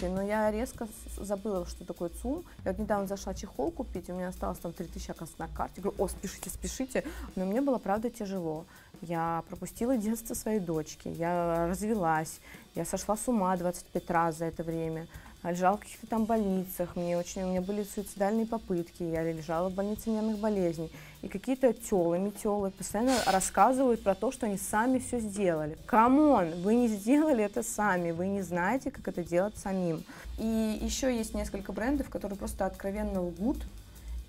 [0.00, 2.44] продукты, но я резко забыла, что такое ЦУМ.
[2.64, 5.80] Я вот недавно зашла чехол купить, у меня осталось там 3000 оказывается, на карте.
[5.80, 7.04] Говорю, о, спешите, спешите.
[7.36, 8.64] Но мне было, правда, тяжело.
[9.02, 12.40] Я пропустила детство своей дочки, я развелась,
[12.74, 15.06] я сошла с ума 25 раз за это время.
[15.42, 19.74] Лежала в каких-то там больницах, мне очень, у меня были суицидальные попытки, я лежала в
[19.74, 20.92] больнице нервных болезней.
[21.22, 25.78] И какие-то телы, метелы постоянно рассказывают про то, что они сами все сделали.
[25.86, 30.04] Come on, вы не сделали это сами, вы не знаете, как это делать самим.
[30.38, 33.58] И еще есть несколько брендов, которые просто откровенно лгут,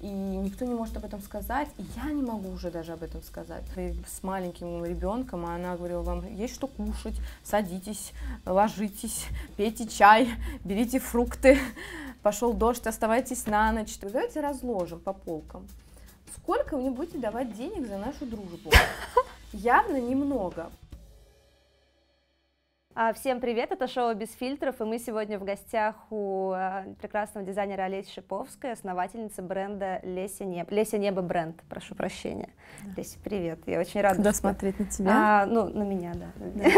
[0.01, 3.21] и никто не может об этом сказать, и я не могу уже даже об этом
[3.21, 3.63] сказать.
[3.77, 8.13] И с маленьким ребенком, а она говорила, вам есть что кушать, садитесь,
[8.45, 10.29] ложитесь, пейте чай,
[10.63, 11.59] берите фрукты,
[12.23, 13.97] пошел дождь, оставайтесь на ночь.
[13.99, 15.67] Давайте разложим по полкам.
[16.35, 18.71] Сколько вы мне будете давать денег за нашу дружбу?
[19.53, 20.71] Явно немного.
[22.93, 27.47] А, Всем привет, это шоу «Без фильтров», и мы сегодня в гостях у а, прекрасного
[27.47, 30.67] дизайнера Олеси Шиповской, основательницы бренда Леся Небо.
[30.75, 32.49] Леся Небо бренд, прошу прощения.
[32.97, 34.17] Леся, привет, я очень рада.
[34.17, 35.09] Куда что- смотреть на тебя?
[35.13, 36.25] А, ну, на меня, да.
[36.35, 36.69] Да.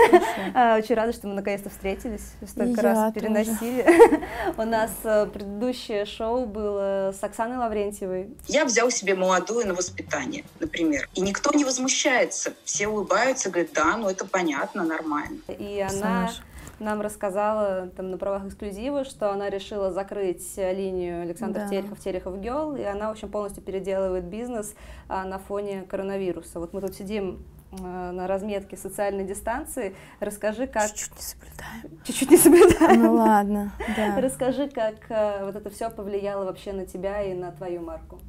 [0.53, 3.13] А, Очень рада, что мы наконец-то встретились, столько я раз тоже.
[3.13, 4.23] переносили.
[4.57, 8.29] У нас э, предыдущее шоу было с Оксаной Лаврентьевой.
[8.47, 12.53] Я взял себе молодую на воспитание, например, и никто не возмущается.
[12.65, 15.39] Все улыбаются, говорят, да, ну это понятно, нормально.
[15.47, 16.41] И она Персонаж.
[16.79, 21.67] нам рассказала там на правах эксклюзива, что она решила закрыть линию Александр Да.
[21.69, 24.75] Терехов, Терехов Гел, и она, в общем, полностью переделывает бизнес
[25.07, 26.59] а, на фоне коронавируса.
[26.59, 29.95] Вот мы тут сидим э, на разметке социальной дистанции.
[30.19, 30.87] Расскажи, как...
[30.93, 32.03] Чуть-чуть не соблюдаем.
[32.03, 33.03] Чуть-чуть не соблюдаем.
[33.03, 34.15] Ну ладно, да.
[34.21, 38.19] Расскажи, как э, вот это все повлияло вообще на тебя и на твою марку.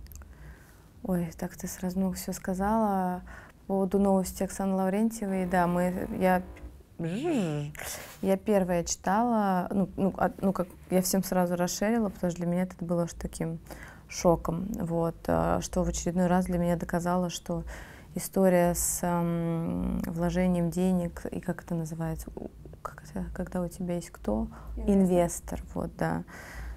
[1.07, 3.23] Ой, так ты сразу много все сказала.
[3.67, 6.43] По поводу новости Оксаны Лаврентьевой, да, мы, я,
[8.23, 12.47] я первая читала, ну, ну, от- ну, как я всем сразу расширила, потому что для
[12.51, 13.59] меня это было таким
[14.09, 17.65] шоком, вот, а, что в очередной раз для меня доказало, что
[18.15, 22.31] история с ам, вложением денег, и как это называется,
[22.83, 24.47] как это, когда у тебя есть кто?
[24.87, 26.23] Инвестор, вот, да.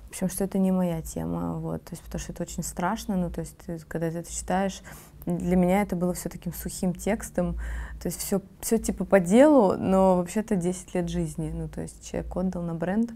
[0.10, 3.30] Общем, что это не моя тема, вот, то есть, потому что это очень страшно, ну,
[3.30, 4.82] то есть, ты, когда ты это читаешь,
[5.28, 7.56] для меня это было все таким сухим текстом,
[8.02, 12.10] то есть все, все типа по делу, но вообще-то 10 лет жизни, ну, то есть
[12.10, 13.12] человек отдал на бренд.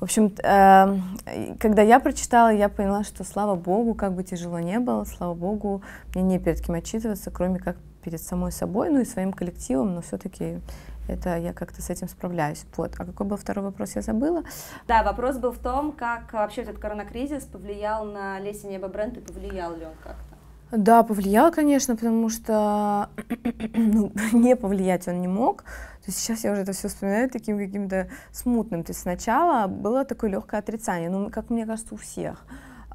[0.00, 1.18] В общем, эм,
[1.58, 5.82] когда я прочитала, я поняла, что, слава богу, как бы тяжело не было, слава богу,
[6.14, 10.02] мне не перед кем отчитываться, кроме как перед самой собой, ну и своим коллективом, но
[10.02, 10.60] все-таки
[11.08, 12.64] это я как-то с этим справляюсь.
[12.76, 12.92] Вот.
[12.98, 14.44] А какой был второй вопрос, я забыла.
[14.86, 19.20] Да, вопрос был в том, как вообще этот коронакризис повлиял на Леся Небо бренд и
[19.20, 20.27] повлиял ли он как-то.
[20.70, 23.08] Да, повлиял, конечно, потому что
[23.74, 25.62] ну, не повлиять он не мог.
[25.62, 28.82] То есть сейчас я уже это все вспоминаю таким каким-то смутным.
[28.84, 32.44] То есть сначала было такое легкое отрицание, ну, как мне кажется, у всех.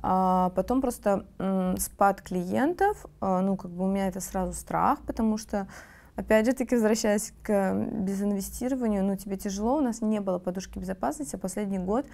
[0.05, 1.25] А потом просто
[1.79, 5.65] спад клиентов, а, ну, как бы у меня это сразу страх, потому что,
[6.17, 11.37] опять же, таки возвращаясь к безинвестированию, ну, тебе тяжело, у нас не было подушки безопасности,
[11.37, 12.05] а последний год,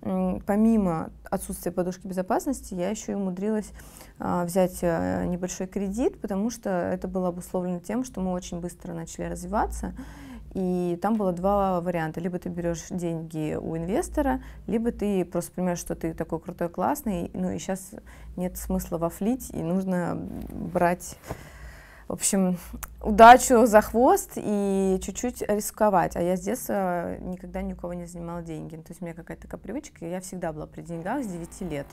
[0.00, 3.70] помимо отсутствия подушки безопасности, я еще и умудрилась
[4.18, 8.94] а, взять э, небольшой кредит, потому что это было обусловлено тем, что мы очень быстро
[8.94, 9.94] начали развиваться.
[10.54, 12.20] И там было два варианта.
[12.20, 17.30] Либо ты берешь деньги у инвестора, либо ты просто понимаешь, что ты такой крутой, классный,
[17.34, 17.92] ну и сейчас
[18.36, 20.18] нет смысла вафлить, и нужно
[20.50, 21.16] брать,
[22.10, 22.58] в общем,
[23.00, 26.16] удачу за хвост и чуть-чуть рисковать.
[26.16, 28.74] А я с детства никогда ни у кого не занимала деньги.
[28.74, 31.60] Ну, То есть у меня какая-то такая привычка, я всегда была при деньгах с 9
[31.70, 31.86] лет.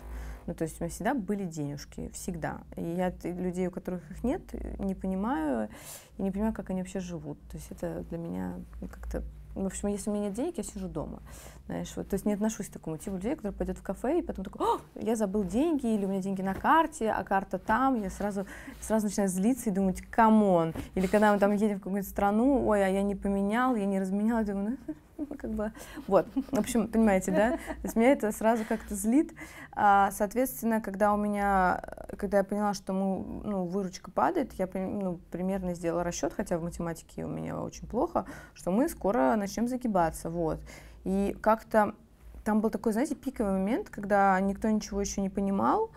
[0.48, 2.62] Ну, то есть у меня всегда были денежки, всегда.
[2.76, 4.42] И я людей, у которых их нет,
[4.80, 5.70] не понимаю,
[6.18, 7.38] и не понимаю, как они вообще живут.
[7.52, 8.56] То есть это для меня
[8.90, 9.24] как-то...
[9.54, 11.22] В общем, если у меня нет денег, я сижу дома.
[11.68, 14.22] Знаешь, вот, то есть не отношусь к такому типу людей, который пойдет в кафе и
[14.22, 18.02] потом такой, «О, я забыл деньги, или у меня деньги на карте, а карта там,
[18.02, 18.48] я сразу,
[18.80, 20.74] сразу начинаю злиться и думать, come on.
[20.96, 24.00] Или когда мы там едем в какую-нибудь страну, ой, а я не поменял, я не
[24.00, 24.78] разменял, я думаю,
[25.18, 25.72] ну, как бы,
[26.08, 27.52] вот, в общем, понимаете, да?
[27.52, 29.34] То есть меня это сразу как-то злит.
[29.74, 31.82] А, соответственно, когда у меня,
[32.18, 36.64] когда я поняла, что мы, ну, выручка падает, я ну, примерно сделала расчет, хотя в
[36.64, 40.60] математике у меня очень плохо, что мы скоро начнем загибаться, вот.
[41.08, 41.96] И как-то
[42.44, 45.90] там был такой, знаете, пиковый момент, когда никто ничего еще не понимал,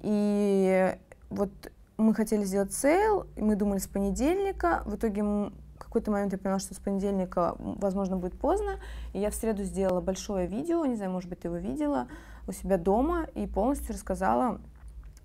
[0.00, 0.96] и
[1.28, 1.50] вот
[1.98, 6.72] мы хотели сделать sale, мы думали с понедельника, в итоге какой-то момент я поняла, что
[6.72, 8.78] с понедельника, возможно, будет поздно,
[9.12, 12.08] и я в среду сделала большое видео, не знаю, может быть, ты его видела,
[12.46, 14.62] у себя дома, и полностью рассказала,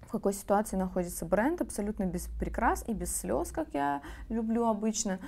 [0.02, 5.20] в какой ситуации находится бренд, абсолютно без прикрас и без слез, как я люблю обычно.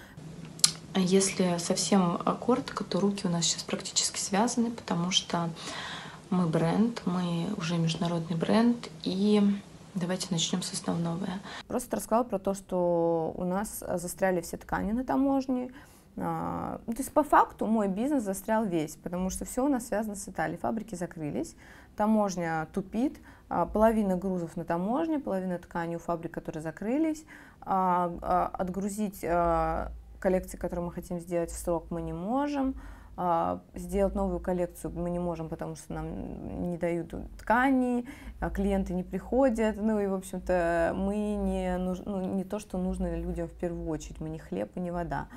[0.95, 5.49] Если совсем коротко, то руки у нас сейчас практически связаны, потому что
[6.29, 9.41] мы бренд, мы уже международный бренд, и
[9.95, 11.27] давайте начнем с основного.
[11.67, 15.71] Просто рассказала про то, что у нас застряли все ткани на таможне,
[16.17, 20.15] а, то есть по факту мой бизнес застрял весь, потому что все у нас связано
[20.15, 20.59] с Италией.
[20.59, 21.55] Фабрики закрылись,
[21.95, 27.23] таможня тупит, а, половина грузов на таможне, половина ткани у фабрик, которые закрылись.
[27.63, 29.23] А, отгрузить
[30.21, 32.75] коллекции, которые мы хотим сделать в срок, мы не можем.
[33.75, 38.05] Сделать новую коллекцию мы не можем, потому что нам не дают ткани,
[38.53, 39.75] клиенты не приходят.
[39.75, 44.21] Ну и, в общем-то, мы не, ну, не то, что нужно людям в первую очередь.
[44.21, 45.27] Мы не хлеб и не вода.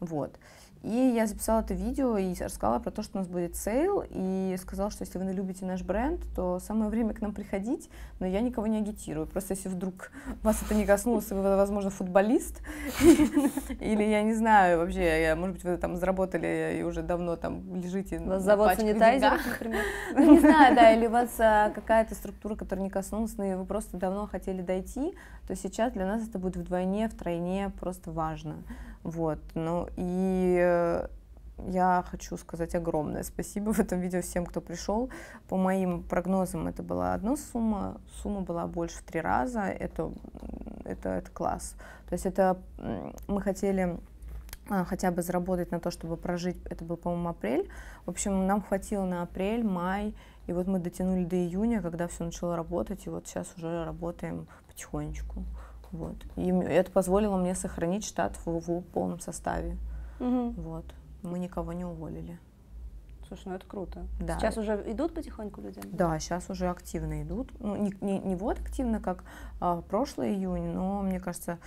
[0.00, 0.36] Вот.
[0.82, 4.56] И я записала это видео и рассказала про то, что у нас будет sale, и
[4.60, 7.88] сказала, что если вы любите наш бренд, то самое время к нам приходить,
[8.18, 9.26] но я никого не агитирую.
[9.26, 10.10] Просто если вдруг
[10.42, 12.62] вас это не коснулось, вы, возможно, футболист,
[13.80, 18.18] или я не знаю, вообще, может быть, вы там заработали и уже давно там лежите
[18.18, 19.82] на Завод санитайзеров, например.
[20.32, 23.96] Не знаю, да, или у вас а, какая-то структура, которая не коснулась, но вы просто
[23.96, 25.14] давно хотели дойти,
[25.46, 28.56] то сейчас для нас это будет вдвойне, втройне просто важно.
[29.02, 30.71] Вот, ну и
[31.68, 35.10] я хочу сказать огромное спасибо в этом видео всем, кто пришел.
[35.48, 40.12] По моим прогнозам это была одна сумма, сумма была больше в три раза, это,
[40.84, 41.76] это, это класс.
[42.08, 42.58] То есть это
[43.28, 43.98] мы хотели
[44.68, 47.68] а, хотя бы заработать на то, чтобы прожить, это был, по-моему, апрель.
[48.06, 50.14] В общем, нам хватило на апрель, май,
[50.46, 54.46] и вот мы дотянули до июня, когда все начало работать, и вот сейчас уже работаем
[54.68, 55.44] потихонечку.
[55.90, 56.16] Вот.
[56.36, 59.76] И это позволило мне сохранить штат в, в полном составе.
[60.22, 60.62] Угу.
[60.62, 60.84] Вот.
[61.22, 62.38] Мы никого не уволили.
[63.26, 64.06] Слушай, ну это круто.
[64.20, 64.38] Да.
[64.38, 65.80] Сейчас уже идут потихоньку люди?
[65.84, 67.50] Да, сейчас уже активно идут.
[67.60, 69.24] Ну, не, не, не вот активно, как
[69.60, 71.58] а, прошлый июнь, но мне кажется,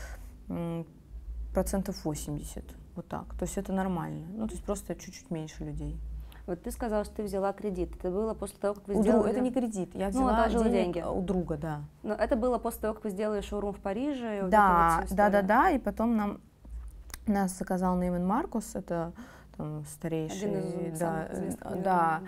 [1.53, 2.63] процентов 80.
[2.95, 3.33] Вот так.
[3.35, 4.27] То есть это нормально.
[4.29, 5.97] Ну, то есть просто чуть-чуть меньше людей.
[6.45, 7.95] Вот ты сказала, что ты взяла кредит.
[7.95, 9.23] Это было после того, как вы у сделали...
[9.23, 11.01] Друга, это не кредит, я ну, взяла ну, денег деньги.
[11.01, 11.81] у друга, да.
[12.03, 14.47] Но это было после того, как вы сделали шоурум в Париже?
[14.49, 16.41] Да, вот да, да, да, и потом нам
[17.27, 19.13] нас заказал Нейман Маркус, это
[19.57, 21.30] там старейший, да,
[21.62, 22.22] да, да,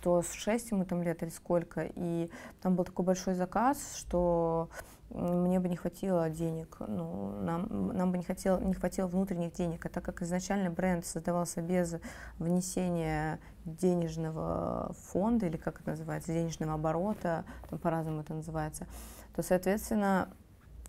[0.00, 2.30] 106 ему там лет или сколько, и
[2.60, 4.68] там был такой большой заказ, что
[5.10, 9.86] мне бы не хватило денег, ну, нам, нам бы не, хотело, не хватило внутренних денег,
[9.86, 11.96] а так как изначально бренд создавался без
[12.38, 18.86] внесения денежного фонда, или как это называется, денежного оборота, там по-разному это называется,
[19.36, 20.28] то, соответственно,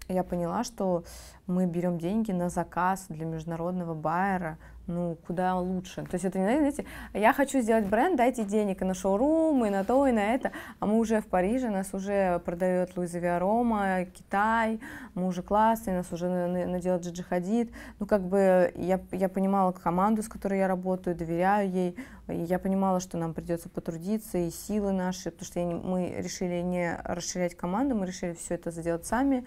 [0.07, 1.04] я поняла, что
[1.48, 4.57] мы берем деньги на заказ для международного байера,
[4.88, 6.04] ну, куда лучше.
[6.04, 9.69] То есть это не, знаете, я хочу сделать бренд, дайте денег и на шоурум, и
[9.69, 14.06] на то, и на это, а мы уже в Париже, нас уже продает Луиза Виарома,
[14.06, 14.80] Китай,
[15.16, 17.72] мы уже классные, нас уже наделал Джиджи Хадид.
[18.00, 21.96] Ну, как бы я, я понимала команду, с которой я работаю, доверяю ей,
[22.28, 26.96] я понимала, что нам придется потрудиться, и силы наши, потому что я мы решили не
[27.04, 29.46] расширять команду, мы решили все это сделать сами.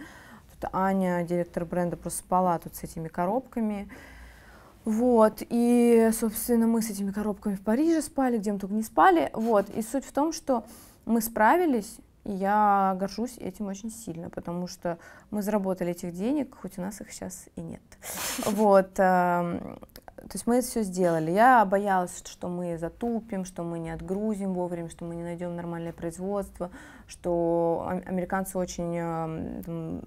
[0.61, 3.89] Тут Аня, директор бренда, просто спала тут с этими коробками,
[4.89, 9.29] вот, и, собственно, мы с этими коробками в Париже спали, где мы только не спали.
[9.35, 10.65] Вот, и суть в том, что
[11.05, 14.99] мы справились, и я горжусь этим очень сильно, потому что
[15.31, 17.83] мы заработали этих денег, хоть у нас их сейчас и нет.
[18.47, 19.79] Вот, эм,
[20.23, 21.31] то есть мы все сделали.
[21.31, 25.93] Я боялась, что мы затупим, что мы не отгрузим вовремя, что мы не найдем нормальное
[25.93, 26.71] производство,
[27.07, 30.01] что американцы очень э, там,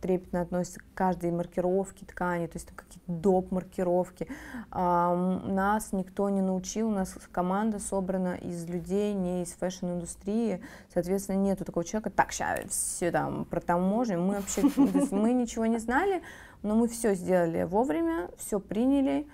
[0.00, 3.50] трепетно относятся к каждой маркировке ткани, то есть какие-то доп.
[3.50, 4.28] маркировки.
[4.70, 10.60] А, нас никто не научил, у нас команда собрана из людей, не из fashion-индустрии,
[10.92, 14.62] соответственно, нету такого человека, так, сейчас все там про таможню, мы вообще,
[15.10, 16.22] мы ничего не знали,
[16.62, 19.26] но мы все сделали вовремя, все приняли,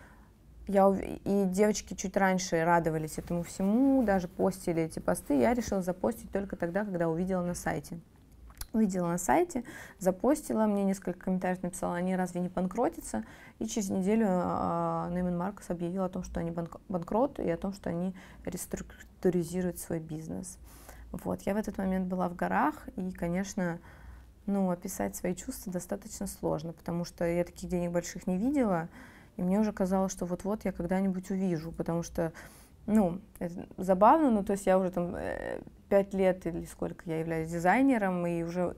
[0.71, 0.89] я,
[1.25, 5.39] и девочки чуть раньше радовались этому всему, даже постили эти посты.
[5.39, 7.99] Я решила запостить только тогда, когда увидела на сайте.
[8.73, 9.65] Увидела на сайте,
[9.99, 13.25] запостила, мне несколько комментариев написала, они разве не банкротятся?
[13.59, 17.57] И через неделю э, Нейман Маркус объявил о том, что они банк, банкрот, и о
[17.57, 20.57] том, что они реструктуризируют свой бизнес.
[21.11, 23.81] Вот, я в этот момент была в горах, и, конечно,
[24.47, 28.89] ну, описать свои чувства достаточно сложно, потому что я таких денег больших не видела,
[29.41, 32.31] и мне уже казалось, что вот-вот я когда-нибудь увижу, потому что,
[32.85, 37.21] ну, это забавно, ну, то есть я уже там э, пять лет или сколько я
[37.21, 38.77] являюсь дизайнером, и уже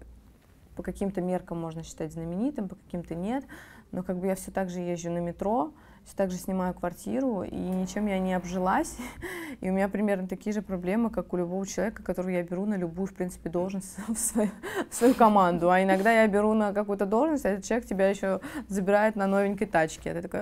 [0.77, 3.45] по каким-то меркам можно считать знаменитым, по каким-то нет,
[3.91, 5.73] но как бы я все так же езжу на метро,
[6.05, 8.97] все так же снимаю квартиру, и ничем я не обжилась.
[9.61, 12.75] И у меня примерно такие же проблемы, как у любого человека, которого я беру на
[12.75, 14.51] любую, в принципе, должность в свою,
[14.91, 15.71] в свою команду.
[15.71, 19.67] А иногда я беру на какую-то должность, а этот человек тебя еще забирает на новенькой
[19.67, 20.11] тачке.
[20.11, 20.41] А ты такой,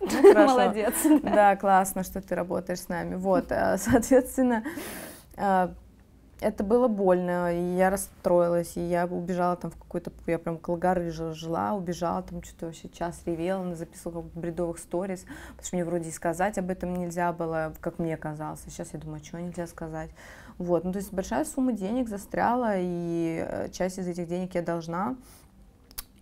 [0.00, 0.94] Ну, Молодец.
[1.22, 3.16] Да, классно, что ты работаешь с нами.
[3.16, 4.64] Вот, э, соответственно,
[5.36, 5.68] э,
[6.44, 11.10] это было больно, и я расстроилась, и я убежала там в какой-то, я прям колгары
[11.10, 16.10] жила, убежала, там что-то вообще час ревела, записывала как бредовых сториз, потому что мне вроде
[16.10, 18.60] и сказать об этом нельзя было, как мне казалось.
[18.66, 20.10] Сейчас я думаю, что нельзя сказать.
[20.58, 24.62] Вот, ну то есть большая сумма денег застряла, и э, часть из этих денег я
[24.62, 25.16] должна.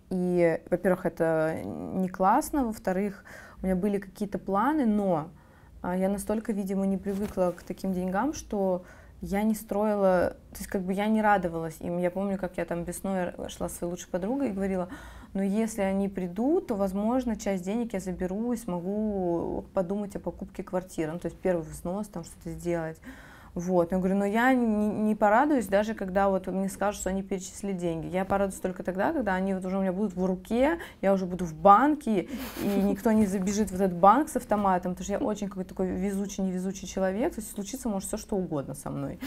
[0.09, 3.25] И, во-первых, это не классно, во-вторых,
[3.61, 5.29] у меня были какие-то планы, но
[5.81, 8.85] а, я настолько, видимо, не привыкла к таким деньгам, что
[9.23, 11.97] я не строила, то есть как бы я не радовалась им.
[11.97, 14.89] Я помню, как я там весной шла с своей лучшей подругой и говорила,
[15.33, 20.19] но «Ну, если они придут, то, возможно, часть денег я заберу и смогу подумать о
[20.19, 21.13] покупке квартиры.
[21.13, 22.97] Ну, то есть первый взнос, там что-то сделать.
[23.55, 27.21] Вот, я говорю, но я не, не порадуюсь, даже когда вот мне скажут, что они
[27.21, 28.07] перечислили деньги.
[28.07, 31.27] Я порадуюсь только тогда, когда они вот уже у меня будут в руке, я уже
[31.27, 32.29] буду в банке,
[32.63, 35.87] и никто не забежит в этот банк с автоматом, потому что я очень какой-то такой
[35.87, 39.19] везучий, невезучий человек, то есть случится может все что угодно со мной.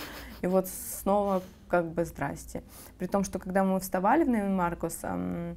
[0.43, 2.65] И вот снова как бы здрасте.
[2.99, 5.55] При том, что когда мы вставали в Neiman Marcus, э,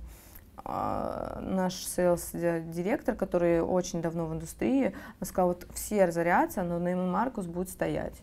[1.42, 7.70] наш sales-директор, который очень давно в индустрии, сказал, вот все разорятся, но Нейман Маркус будет
[7.70, 8.22] стоять.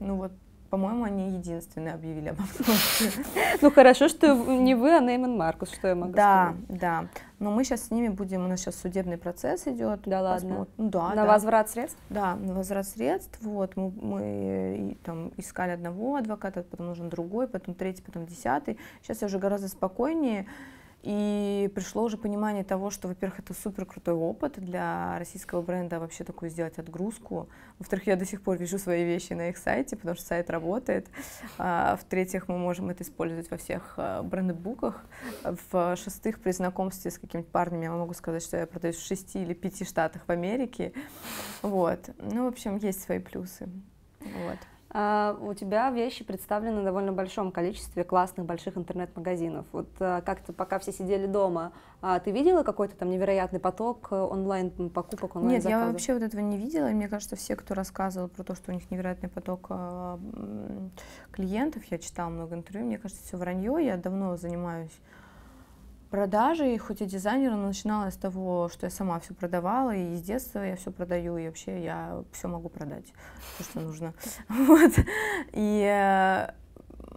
[0.00, 0.32] Ну вот,
[0.70, 3.24] по-моему, они единственные объявили об обстановке.
[3.60, 6.80] Ну хорошо, что не вы, а Нейман Маркус, что я могу да, сказать.
[6.80, 7.08] Да, да.
[7.38, 10.00] Но мы сейчас с ними будем, у нас сейчас судебный процесс идет.
[10.06, 10.66] Да ладно?
[10.78, 11.26] Ну, да, на да.
[11.26, 11.98] возврат средств?
[12.08, 13.38] Да, на возврат средств.
[13.42, 18.78] Вот, мы, мы там искали одного адвоката, потом нужен другой, потом третий, потом десятый.
[19.02, 20.46] Сейчас я уже гораздо спокойнее.
[21.02, 26.24] И пришло уже понимание того, что, во-первых, это супер крутой опыт для российского бренда вообще
[26.24, 27.48] такую сделать отгрузку.
[27.78, 31.08] Во-вторых, я до сих пор вижу свои вещи на их сайте, потому что сайт работает.
[31.56, 35.02] А, В-третьих, мы можем это использовать во всех а, брендбуках.
[35.42, 39.54] В-шестых, при знакомстве с какими-то парнями я могу сказать, что я продаюсь в шести или
[39.54, 40.92] пяти штатах в Америке.
[41.62, 42.10] Вот.
[42.18, 43.70] Ну, в общем, есть свои плюсы.
[44.20, 44.58] Вот.
[44.92, 49.64] А, у тебя вещи представлены в довольно большом количестве классных больших интернет-магазинов.
[49.70, 54.16] Вот а, как-то пока все сидели дома, а, ты видела какой-то там невероятный поток э,
[54.16, 54.72] онлайн
[55.36, 56.90] онлайн Нет, я вообще вот этого не видела.
[56.90, 59.70] И мне кажется, все, кто рассказывал про то, что у них невероятный поток
[61.30, 63.78] клиентов, я читала много интервью, мне кажется, все вранье.
[63.80, 64.92] Я давно занимаюсь
[66.10, 70.22] продажей, хоть и дизайнер, но начинала с того, что я сама все продавала, и с
[70.22, 73.12] детства я все продаю, и вообще я все могу продать,
[73.58, 74.14] то, что нужно.
[74.48, 74.92] Вот.
[75.52, 76.50] И э,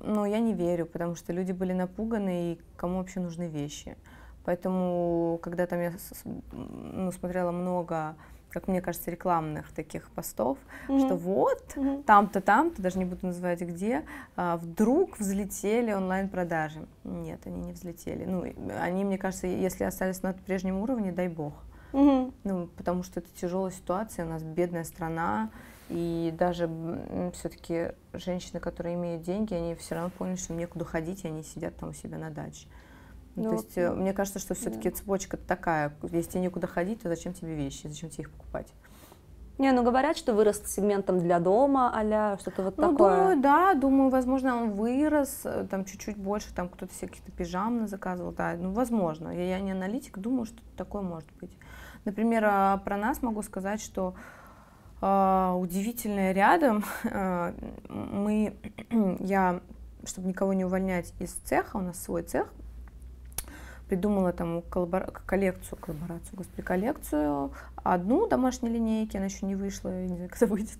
[0.04, 3.98] но я не верю, потому что люди были напуганы, и кому вообще нужны вещи.
[4.44, 5.94] Поэтому, когда там я
[6.52, 8.16] ну, смотрела много
[8.54, 11.06] как мне кажется, рекламных таких постов, mm-hmm.
[11.06, 12.04] что вот mm-hmm.
[12.04, 14.06] там-то, там-то, даже не буду называть где,
[14.36, 16.86] а, вдруг взлетели онлайн-продажи.
[17.04, 18.26] Нет, они не взлетели.
[18.26, 18.46] Ну,
[18.80, 21.54] они, мне кажется, если остались на прежнем уровне, дай бог.
[21.94, 22.34] Mm-hmm.
[22.44, 25.50] Ну, потому что это тяжелая ситуация, у нас бедная страна,
[25.90, 26.70] и даже
[27.34, 31.44] все-таки женщины, которые имеют деньги, они все равно поняли, что им некуда ходить, и они
[31.44, 32.68] сидят там у себя на даче.
[33.36, 34.96] Ну, то есть, ну, мне кажется, что все-таки да.
[34.96, 35.96] цепочка такая.
[36.04, 38.68] Если тебе некуда ходить, то зачем тебе вещи, зачем тебе их покупать?
[39.60, 43.16] Не, ну говорят, что вырос сегментом для дома, а что-то вот ну, такое.
[43.16, 47.88] Думаю, да, думаю, возможно, он вырос, э, там чуть-чуть больше, там кто-то себе каких-то пижам
[47.88, 49.30] заказывал, да, ну, возможно.
[49.30, 51.56] Я, я не аналитик, думаю, что такое может быть.
[52.04, 54.16] Например, а, про нас могу сказать, что
[55.02, 57.54] э, удивительное рядом, э,
[57.90, 58.56] мы,
[59.20, 59.62] я,
[60.04, 62.52] чтобы никого не увольнять из цеха, у нас свой цех,
[63.94, 65.12] придумала там коллабор...
[65.26, 70.80] коллекцию, коллаборацию, господи, коллекцию, одну домашней линейки, она еще не вышла, не знаю, когда выйдет,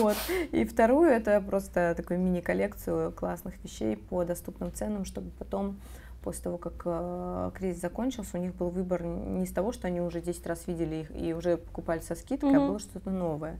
[0.00, 0.16] вот,
[0.52, 5.80] и вторую это просто такую мини-коллекцию классных вещей по доступным ценам, чтобы потом
[6.22, 10.00] после того, как э, кризис закончился, у них был выбор не из того, что они
[10.00, 12.64] уже 10 раз видели их и уже покупали со скидкой, mm-hmm.
[12.64, 13.58] а было что-то новое.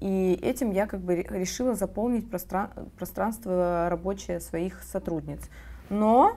[0.00, 5.40] И этим я как бы решила заполнить простран- пространство рабочее своих сотрудниц.
[5.90, 6.36] Но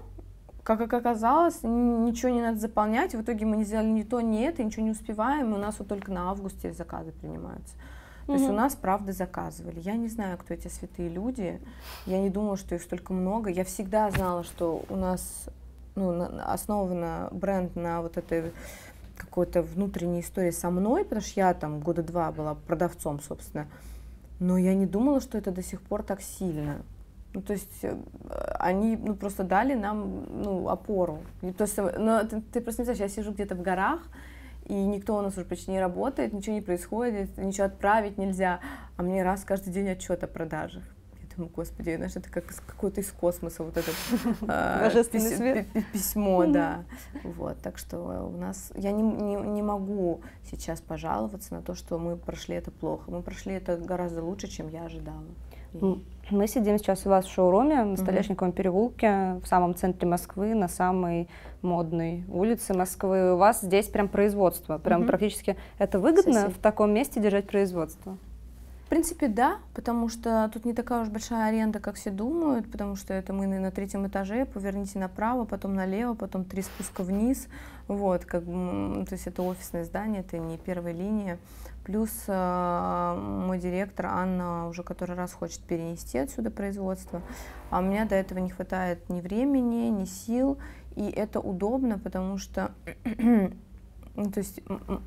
[0.77, 3.13] как оказалось, ничего не надо заполнять.
[3.13, 5.51] В итоге мы не сделали ни то, ни это, ничего не успеваем.
[5.51, 7.73] И у нас вот только на августе заказы принимаются.
[8.25, 8.39] То угу.
[8.39, 9.79] есть у нас, правда, заказывали.
[9.79, 11.59] Я не знаю, кто эти святые люди.
[12.05, 13.49] Я не думала, что их столько много.
[13.49, 15.49] Я всегда знала, что у нас
[15.95, 18.51] ну, основан бренд на вот этой
[19.17, 23.67] какой-то внутренней истории со мной, потому что я там года два была продавцом, собственно.
[24.39, 26.81] Но я не думала, что это до сих пор так сильно.
[27.33, 27.95] Ну, то есть э,
[28.59, 31.19] они ну, просто дали нам ну, опору.
[31.41, 34.01] И, то есть, э, но ты, ты просто не знаешь, я сижу где-то в горах,
[34.65, 38.59] и никто у нас уже почти не работает, ничего не происходит, ничего отправить нельзя,
[38.97, 40.83] а мне раз каждый день отчет о продажах.
[41.21, 43.91] Я думаю, господи, знаешь, это как какой-то из космоса вот это
[45.38, 45.67] свет.
[45.93, 46.83] письмо, да.
[47.23, 51.97] Вот, так что у нас, я не, не, не могу сейчас пожаловаться на то, что
[51.97, 53.09] мы прошли это плохо.
[53.09, 55.23] Мы прошли это гораздо лучше, чем я ожидала.
[55.73, 60.69] Мы сидим сейчас у вас в шоуруме на Столешниковом переулке, в самом центре Москвы, на
[60.69, 61.27] самой
[61.61, 63.33] модной улице Москвы.
[63.33, 65.57] У вас здесь прям производство, прям практически.
[65.77, 66.53] Это выгодно Сосед.
[66.53, 68.17] в таком месте держать производство?
[68.85, 72.97] В принципе, да, потому что тут не такая уж большая аренда, как все думают, потому
[72.97, 77.47] что это мы на третьем этаже, поверните направо, потом налево, потом три спуска вниз,
[77.87, 81.37] вот, как, то есть это офисное здание, это не первая линия.
[81.83, 87.21] Плюс э, мой директор Анна уже который раз хочет перенести отсюда производство,
[87.69, 90.59] а у меня до этого не хватает ни времени, ни сил,
[90.95, 92.71] и это удобно, потому что
[94.15, 94.61] ну, то есть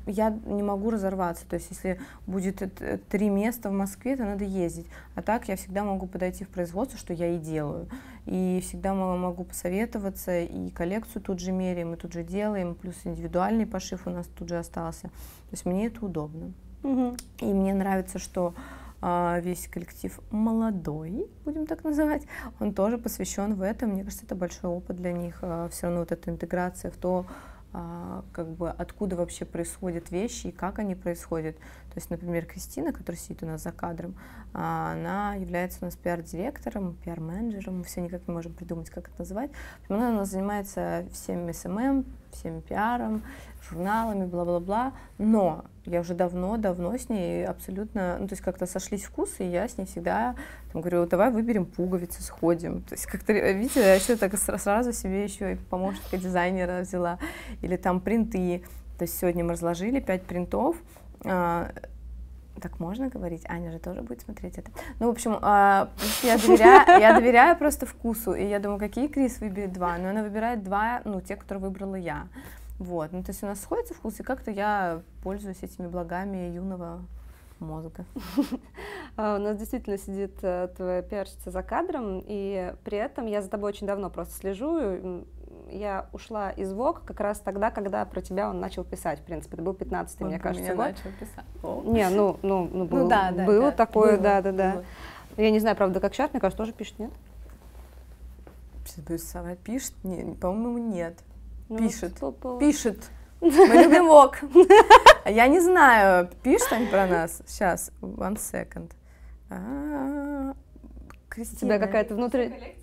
[0.07, 1.47] я не могу разорваться.
[1.47, 2.71] То есть если будет
[3.09, 4.87] три места в Москве, то надо ездить.
[5.15, 7.87] А так я всегда могу подойти в производство, что я и делаю.
[8.25, 13.67] И всегда могу посоветоваться, и коллекцию тут же меряем, и тут же делаем, плюс индивидуальный
[13.67, 15.03] пошив у нас тут же остался.
[15.03, 16.53] То есть мне это удобно.
[17.39, 18.53] И мне нравится, что
[19.01, 22.23] а, весь коллектив молодой, будем так называть,
[22.59, 23.91] он тоже посвящен в этом.
[23.91, 25.39] Мне кажется, это большой опыт для них.
[25.41, 27.25] А, все равно вот эта интеграция в то,
[27.73, 31.57] а, как бы откуда вообще происходят вещи и как они происходят.
[31.57, 34.15] То есть, например, Кристина, которая сидит у нас за кадром,
[34.53, 39.51] она является у нас пиар-директором, пиар-менеджером, мы все никак не можем придумать, как это называть.
[39.89, 43.23] Она, она занимается всем SMM, всем пиаром,
[43.69, 49.45] журналами, бла-бла-бла, но я уже давно-давно с ней абсолютно, ну, то есть как-то сошлись вкусы,
[49.45, 50.35] и я с ней всегда
[50.71, 52.81] там, говорю, давай выберем пуговицы, сходим.
[52.81, 57.19] То есть как-то, видите, я еще так сразу себе еще и помощника дизайнера взяла,
[57.61, 58.63] или там принты.
[58.97, 60.77] То есть сегодня мы разложили пять принтов,
[61.23, 61.71] а,
[62.61, 63.43] так можно говорить?
[63.47, 64.71] Аня же тоже будет смотреть это.
[64.99, 65.89] Ну, в общем, а,
[66.23, 68.33] я, доверяю, я доверяю просто вкусу.
[68.33, 69.97] И я думаю, какие Крис выберет два?
[69.97, 72.27] Но она выбирает два, ну, те, которые выбрала я.
[72.79, 77.01] Вот, ну то есть у нас сходится вкус, и как-то я пользуюсь этими благами юного
[77.59, 78.05] мозга.
[79.17, 83.49] А, у нас действительно сидит э, твоя пиарщица за кадром, и при этом я за
[83.49, 85.23] тобой очень давно просто слежу.
[85.69, 89.53] Я ушла из ВОК как раз тогда, когда про тебя он начал писать, в принципе.
[89.53, 90.95] Это был 15-й, мне кажется, меня год.
[90.97, 91.45] начал писать.
[91.63, 91.81] О.
[91.85, 94.83] Не, ну, ну, ну, был, ну да, да, было да, такое, да-да-да.
[95.37, 97.11] Я не знаю, правда, как сейчас, мне кажется, тоже пишет, нет?
[98.85, 99.93] Сейчас будет пишет?
[100.03, 101.17] Не, по-моему, нет.
[101.69, 102.13] Ну, пишет.
[102.59, 103.09] Пишет.
[103.41, 104.37] Мы любим ок.
[105.25, 107.41] Я не знаю, пишет они про нас?
[107.45, 108.91] Сейчас, one second.
[109.49, 110.53] А,
[111.29, 111.57] Кристина.
[111.57, 112.75] У тебя какая-то внутренняя...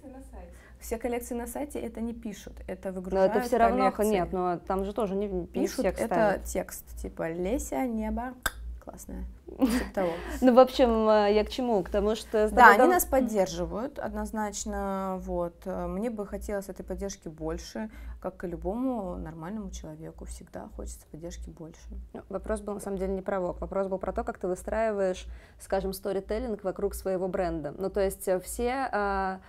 [0.81, 4.59] Все коллекции на сайте это не пишут, это выгружают Но это все равно нет, но
[4.59, 5.83] там же тоже не пишут.
[5.83, 6.45] текст это ставят.
[6.45, 8.35] текст типа Леся, небо,
[8.83, 9.25] классная.
[9.47, 10.13] Типа того.
[10.41, 11.83] Ну, в общем, э, я к чему?
[11.83, 12.49] К тому, что...
[12.51, 15.19] Да, они нас поддерживают однозначно.
[15.21, 15.55] Вот.
[15.65, 17.91] Э, мне бы хотелось этой поддержки больше,
[18.21, 20.25] как и любому нормальному человеку.
[20.25, 21.81] Всегда хочется поддержки больше.
[22.13, 23.61] Ну, вопрос был, на самом деле, не про ВОК.
[23.61, 25.27] Вопрос был про то, как ты выстраиваешь,
[25.61, 27.75] скажем, сторителлинг вокруг своего бренда.
[27.79, 29.41] Ну, то есть э, все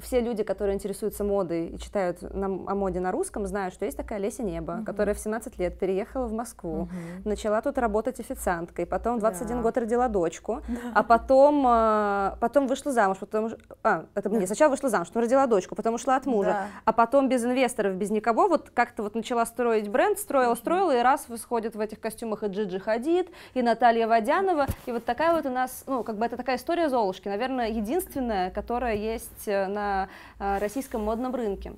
[0.00, 3.96] все люди, которые интересуются модой и читают на, о моде на русском, знают, что есть
[3.96, 4.84] такая Леся Небо, uh-huh.
[4.84, 7.28] которая в 17 лет переехала в Москву, uh-huh.
[7.28, 9.62] начала тут работать официанткой, потом в 21 да.
[9.62, 10.74] год родила дочку, да.
[10.94, 14.46] а потом, а, потом вышла замуж, потом, а, это да.
[14.46, 16.66] сначала вышла замуж, потом родила дочку, потом ушла от мужа, да.
[16.84, 21.00] а потом без инвесторов, без никого, вот как-то вот начала строить бренд, строила, строила, и
[21.00, 25.46] раз восходит в этих костюмах и Джиджи Хадид, и Наталья Водянова, и вот такая вот
[25.46, 30.08] у нас, ну, как бы это такая история Золушки, наверное, единственная, которая есть э, на
[30.38, 31.74] а, российском модном рынке.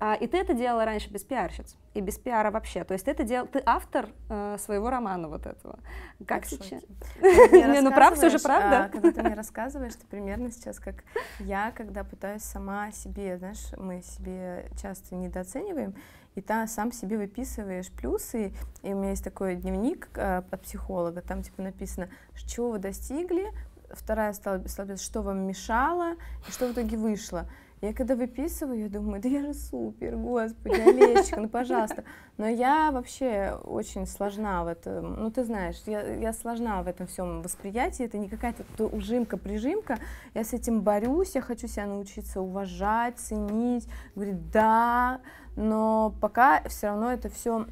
[0.00, 2.84] А, и ты это делала раньше без пиарщиц и без пиара вообще.
[2.84, 5.78] То есть ты это делал, ты автор э, своего романа вот этого.
[6.26, 6.82] Как сейчас?
[7.22, 8.84] Не, ну правда, все же правда.
[8.84, 11.04] А, когда ты мне рассказываешь, ты примерно сейчас как
[11.38, 15.94] я, когда пытаюсь сама себе, знаешь, мы себе часто недооцениваем,
[16.34, 18.52] и ты сам себе выписываешь плюсы.
[18.82, 23.52] И у меня есть такой дневник э, от психолога, там типа написано, чего вы достигли,
[23.94, 26.12] вторая столбец, что вам мешало
[26.46, 27.46] и что в итоге вышло.
[27.84, 32.04] Я когда выписываю, я думаю, да я же супер, господи, Олесечка, ну пожалуйста.
[32.38, 37.06] Но я вообще очень сложна в этом, ну ты знаешь, я, я сложна в этом
[37.06, 39.98] всем восприятии, это не какая-то ужимка-прижимка,
[40.32, 45.20] я с этим борюсь, я хочу себя научиться уважать, ценить, говорить да,
[45.54, 47.66] но пока все равно это все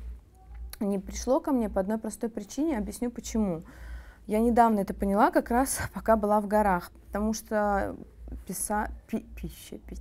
[0.79, 3.63] не пришло ко мне по одной простой причине, объясню почему.
[4.33, 7.95] Я недавно это поняла, как раз пока была в горах, потому что
[8.47, 9.99] писа, пи, пища, пи,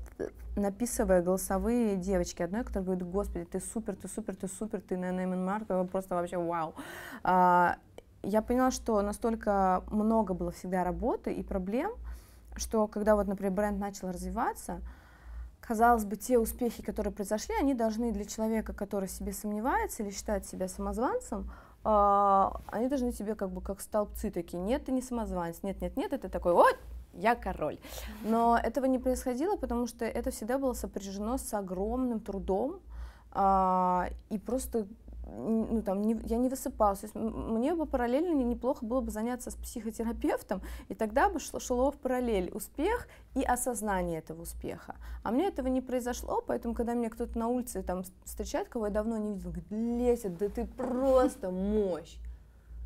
[0.56, 5.12] написывая голосовые девочки одной, которая говорит, господи, ты супер, ты супер, ты супер, ты на
[5.12, 6.76] Нейман Марк, просто вообще вау.
[7.24, 7.76] А,
[8.24, 11.92] я поняла, что настолько много было всегда работы и проблем,
[12.56, 14.80] что когда вот, например, бренд начал развиваться,
[15.60, 20.46] казалось бы, те успехи, которые произошли, они должны для человека, который себе сомневается или считает
[20.46, 21.52] себя самозванцем,
[21.84, 26.14] они должны тебе как бы как столбцы такие, нет, ты не самозванец, нет, нет, нет,
[26.14, 26.78] это такой, вот,
[27.14, 27.80] я король.
[28.24, 32.80] Но этого не происходило, потому что это всегда было сопряжено с огромным трудом,
[33.32, 34.88] а, и просто
[35.28, 37.00] ну, там, не, я не высыпалась.
[37.00, 41.60] То есть мне бы параллельно неплохо было бы заняться с психотерапевтом, и тогда бы шло,
[41.60, 44.96] шло в параллель успех и осознание этого успеха.
[45.24, 48.92] А мне этого не произошло, поэтому, когда меня кто-то на улице там встречает, кого я
[48.92, 52.18] давно не видела, говорит, Леся, да ты просто мощь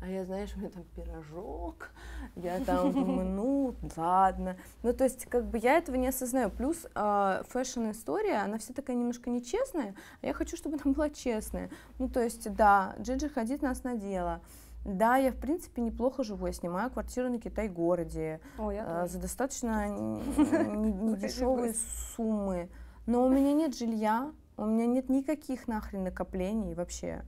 [0.00, 1.90] а я, знаешь, у меня там пирожок,
[2.36, 4.56] я там думаю, ну, ладно.
[4.82, 6.50] Ну, то есть, как бы я этого не осознаю.
[6.50, 11.70] Плюс э, фэшн-история, она вся такая немножко нечестная, а я хочу, чтобы она была честная.
[11.98, 14.42] Ну, то есть, да, Джиджи ходит нас надела.
[14.84, 16.46] Да, я, в принципе, неплохо живу.
[16.46, 21.74] Я снимаю квартиру на Китай-городе э, за достаточно недешевые
[22.16, 22.68] суммы.
[23.06, 27.24] Но у меня нет жилья, у меня нет никаких нахрен накоплений вообще.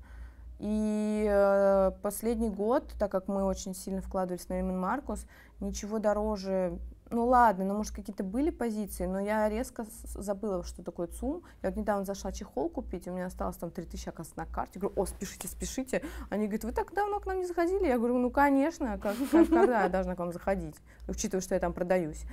[0.59, 5.25] И э, последний год, так как мы очень сильно вкладывались на Эймен Маркус,
[5.61, 6.79] ничего дороже,
[7.11, 11.42] ну ладно, ну может какие-то были позиции, но я резко забыла, что такое ЦУМ.
[11.62, 14.79] Я вот недавно зашла чехол купить, у меня осталось там 3000, оказывается, на карте.
[14.79, 16.03] говорю, о, спешите, спешите.
[16.29, 17.87] Они говорят, вы так давно к нам не заходили?
[17.87, 20.75] Я говорю, ну конечно, как, как, когда я должна к вам заходить,
[21.07, 22.25] учитывая, что я там продаюсь.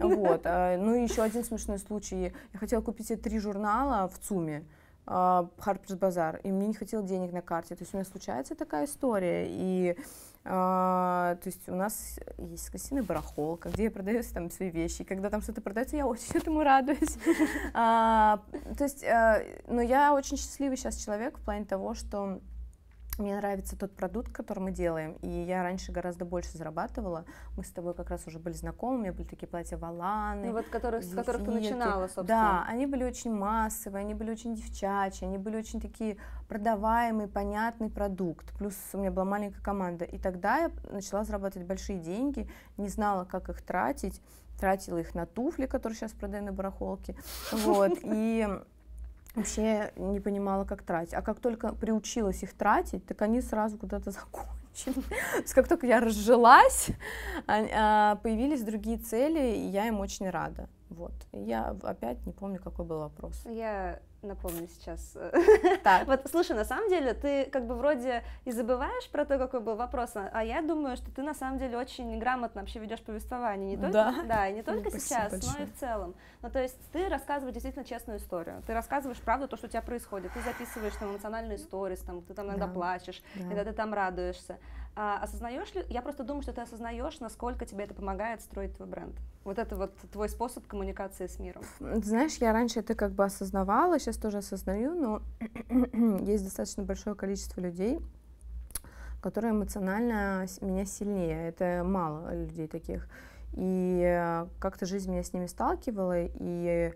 [0.00, 0.42] Вот.
[0.44, 2.32] А, ну и еще один смешной случай.
[2.52, 4.64] Я хотела купить себе три журнала в ЦУМе.
[5.04, 7.74] Харперс Базар, и мне не хватило денег на карте.
[7.74, 9.96] То есть у меня случается такая история, и
[10.44, 15.04] а, то есть у нас есть гостиная барахолка, где я продаю там свои вещи, и
[15.04, 17.16] когда там что-то продается, я очень этому радуюсь.
[17.74, 18.40] а,
[18.76, 22.40] то есть, а, но я очень счастливый сейчас человек в плане того, что
[23.18, 27.24] мне нравится тот продукт, который мы делаем, и я раньше гораздо больше зарабатывала.
[27.56, 30.46] Мы с тобой как раз уже были знакомы, у меня были такие платья валаны.
[30.46, 32.26] Ну вот которых, с которых ты начинала, собственно.
[32.26, 36.16] Да, они были очень массовые, они были очень девчачьи, они были очень такие
[36.48, 38.50] продаваемый, понятный продукт.
[38.56, 40.04] Плюс у меня была маленькая команда.
[40.06, 42.48] И тогда я начала зарабатывать большие деньги,
[42.78, 44.22] не знала, как их тратить,
[44.58, 47.14] тратила их на туфли, которые сейчас продаю на барахолке.
[47.52, 48.48] Вот, и
[49.34, 51.14] вообще не понимала, как тратить.
[51.14, 54.10] А как только приучилась их тратить, так они сразу куда-то
[54.74, 55.02] закончили.
[55.02, 56.88] То есть как только я разжилась,
[57.46, 60.68] а, появились другие цели, и я им очень рада.
[60.92, 61.12] Вот.
[61.32, 63.42] Я опять не помню, какой был вопрос.
[63.46, 65.16] Я напомню сейчас.
[65.82, 66.06] Так.
[66.06, 69.74] вот, слушай, на самом деле ты как бы вроде и забываешь про то, какой был
[69.74, 73.76] вопрос, а я думаю, что ты на самом деле очень грамотно вообще ведешь повествование, не
[73.76, 75.54] только, да, да и не только сейчас, большое.
[75.58, 76.14] но и в целом.
[76.42, 79.82] Ну, то есть ты рассказываешь действительно честную историю, ты рассказываешь правду, то, что у тебя
[79.82, 82.72] происходит, ты записываешь там эмоциональные сторис, там, ты там иногда да.
[82.72, 83.48] плачешь, да.
[83.48, 84.58] когда ты там радуешься.
[84.94, 88.88] А, осознаешь ли, я просто думаю, что ты осознаешь, насколько тебе это помогает строить твой
[88.88, 89.14] бренд.
[89.42, 91.62] Вот это вот твой способ коммуникации с миром.
[91.80, 95.22] Знаешь, я раньше это как бы осознавала, сейчас тоже осознаю, но
[96.24, 98.00] есть достаточно большое количество людей,
[99.22, 101.48] которые эмоционально меня сильнее.
[101.48, 103.08] Это мало людей таких.
[103.54, 106.92] И э, как-то жизнь меня с ними сталкивала, и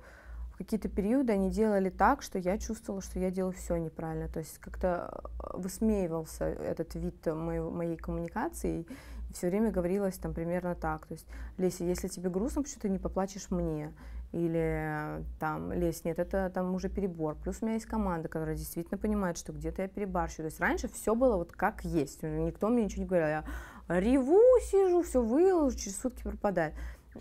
[0.57, 4.27] в какие-то периоды они делали так, что я чувствовала, что я делаю все неправильно.
[4.27, 8.87] То есть как-то э, высмеивался этот вид моей, моей коммуникации, и
[9.35, 11.05] все время говорилось там примерно так.
[11.07, 11.27] То есть,
[11.59, 13.93] Леся, если тебе грустно, почему ты не поплачешь мне?
[14.33, 17.35] Или там, Лесь, нет, это там уже перебор.
[17.35, 20.49] Плюс у меня есть команда, которая действительно понимает, что где-то я перебарщиваю.
[20.49, 22.23] То есть раньше все было вот как есть.
[22.23, 23.29] Никто мне ничего не говорил.
[23.29, 23.45] Я
[23.89, 26.73] реву, сижу, все выложу, через сутки пропадает.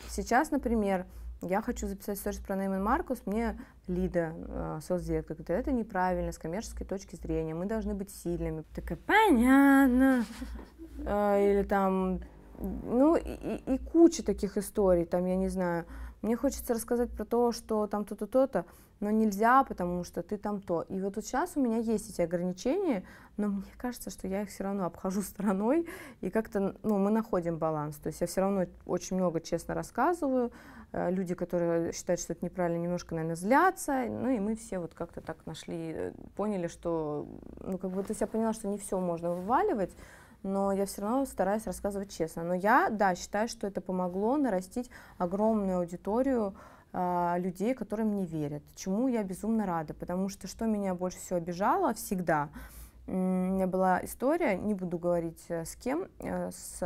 [0.10, 1.06] Сейчас, например,
[1.42, 6.38] я хочу записать сторис про Нейман Маркус, мне Лида, э, соцдиректор, говорит, это неправильно с
[6.38, 8.64] коммерческой точки зрения, мы должны быть сильными.
[8.74, 10.26] Такая, понятно.
[11.06, 12.22] Э, или там,
[12.60, 15.86] ну, и, и куча таких историй, там, я не знаю,
[16.22, 18.66] мне хочется рассказать про то, что там то-то, то-то,
[19.00, 20.82] но нельзя, потому что ты там то.
[20.84, 23.04] И вот, вот сейчас у меня есть эти ограничения,
[23.38, 25.88] но мне кажется, что я их все равно обхожу стороной,
[26.22, 27.98] и как-то, ну, мы находим баланс.
[27.98, 30.52] То есть я все равно очень много честно рассказываю,
[30.94, 35.22] люди, которые считают, что это неправильно, немножко, наверное, злятся, ну, и мы все вот как-то
[35.22, 37.28] так нашли, э, поняли, что,
[37.62, 39.92] ну, как бы, то есть я поняла, что не все можно вываливать,
[40.44, 42.44] но я все равно стараюсь рассказывать честно.
[42.44, 46.56] Но я, да, считаю, что это помогло нарастить огромную аудиторию
[46.94, 51.38] э, людей, которые мне верят, чему я безумно рада, потому что что меня больше всего
[51.38, 52.50] обижало всегда,
[53.08, 56.80] у меня была история, не буду говорить э, с кем, э, с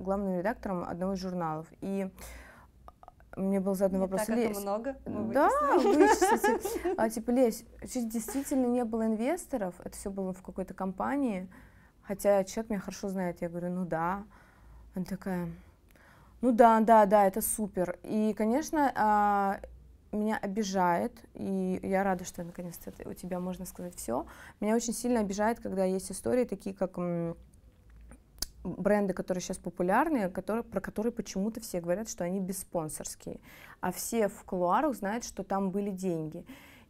[0.00, 2.10] главным редактором одного из журналов, и
[3.36, 8.84] мне был задан не вопрос, так Лесь, много да, вычислите, а типа, Лесь, действительно не
[8.84, 11.48] было инвесторов, это все было в какой-то компании,
[12.02, 13.40] Хотя человек меня хорошо знает.
[13.40, 14.24] Я говорю, ну да.
[14.94, 15.48] Она такая,
[16.40, 17.98] Ну да, да, да, это супер.
[18.02, 19.60] И, конечно, а,
[20.10, 24.26] меня обижает, и я рада, что наконец-то у тебя можно сказать все.
[24.60, 26.98] Меня очень сильно обижает, когда есть истории такие, как
[28.64, 33.40] бренды, которые сейчас популярны, которые, про которые почему-то все говорят, что они бесспонсорские,
[33.80, 36.44] а все в кулуарах знают, что там были деньги.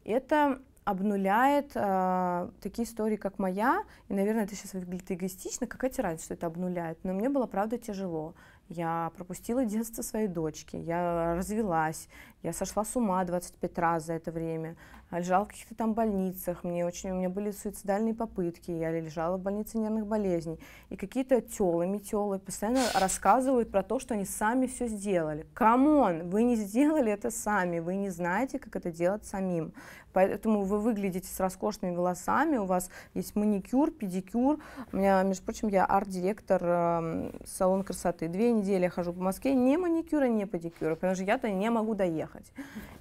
[0.05, 6.05] Это обнуляет э, такие истории, как моя, и, наверное, это сейчас выглядит эгоистично, какая тебе
[6.05, 8.35] разница, что это обнуляет, но мне было, правда, тяжело.
[8.69, 12.09] Я пропустила детство своей дочки, я развелась,
[12.43, 14.77] я сошла с ума 25 раз за это время,
[15.11, 19.41] лежала в каких-то там больницах, мне очень, у меня были суицидальные попытки, я лежала в
[19.41, 20.59] больнице нервных болезней.
[20.89, 25.47] И какие-то телы, метелы постоянно рассказывают про то, что они сами все сделали.
[25.55, 29.73] Come on, вы не сделали это сами, вы не знаете, как это делать самим.
[30.13, 34.59] Поэтому вы выглядите с роскошными волосами, у вас есть маникюр, педикюр.
[34.93, 38.29] У меня, между прочим, я арт-директор э, салона красоты.
[38.29, 41.95] Две недели я хожу по Москве, ни маникюра, ни педикюра, потому что я-то не могу
[41.95, 42.32] доехать.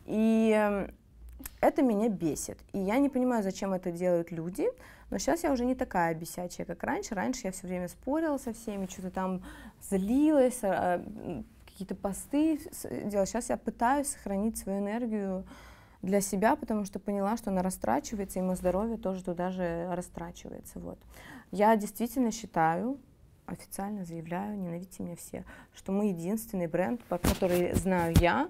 [0.06, 0.92] И эм,
[1.60, 2.58] это меня бесит.
[2.74, 4.68] И я не понимаю, зачем это делают люди,
[5.10, 7.16] но сейчас я уже не такая бесячая, как раньше.
[7.16, 9.44] Раньше я все время спорила со всеми, что-то там
[9.90, 11.04] злилась, а,
[11.66, 12.60] какие-то посты
[13.06, 13.26] делала.
[13.26, 15.46] Сейчас я пытаюсь сохранить свою энергию
[16.02, 20.80] для себя, потому что поняла, что она растрачивается, и мое здоровье тоже туда же растрачивается.
[20.80, 20.98] Вот.
[21.52, 22.98] Я действительно считаю,
[23.46, 25.44] официально заявляю, ненавидите меня все,
[25.76, 28.50] что мы единственный бренд, по который знаю я,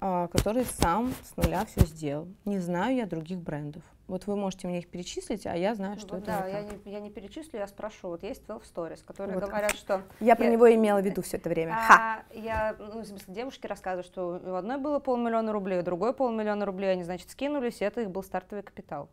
[0.00, 2.28] который сам с нуля все сделал.
[2.44, 3.82] Не знаю я других брендов.
[4.10, 6.72] Вот вы можете мне их перечислить, а я знаю, что вот, это Да, я не,
[6.84, 8.08] я не перечислю, я спрошу.
[8.08, 9.48] Вот есть 12 Stories, которые вот.
[9.48, 10.02] говорят, что...
[10.18, 11.74] Я про него имела в виду все это время.
[11.74, 12.22] А, Ха!
[12.34, 16.66] Я, ну, в смысле, девушки рассказывают, что у одной было полмиллиона рублей, у другой полмиллиона
[16.66, 19.08] рублей, они, значит, скинулись, и это их был стартовый капитал.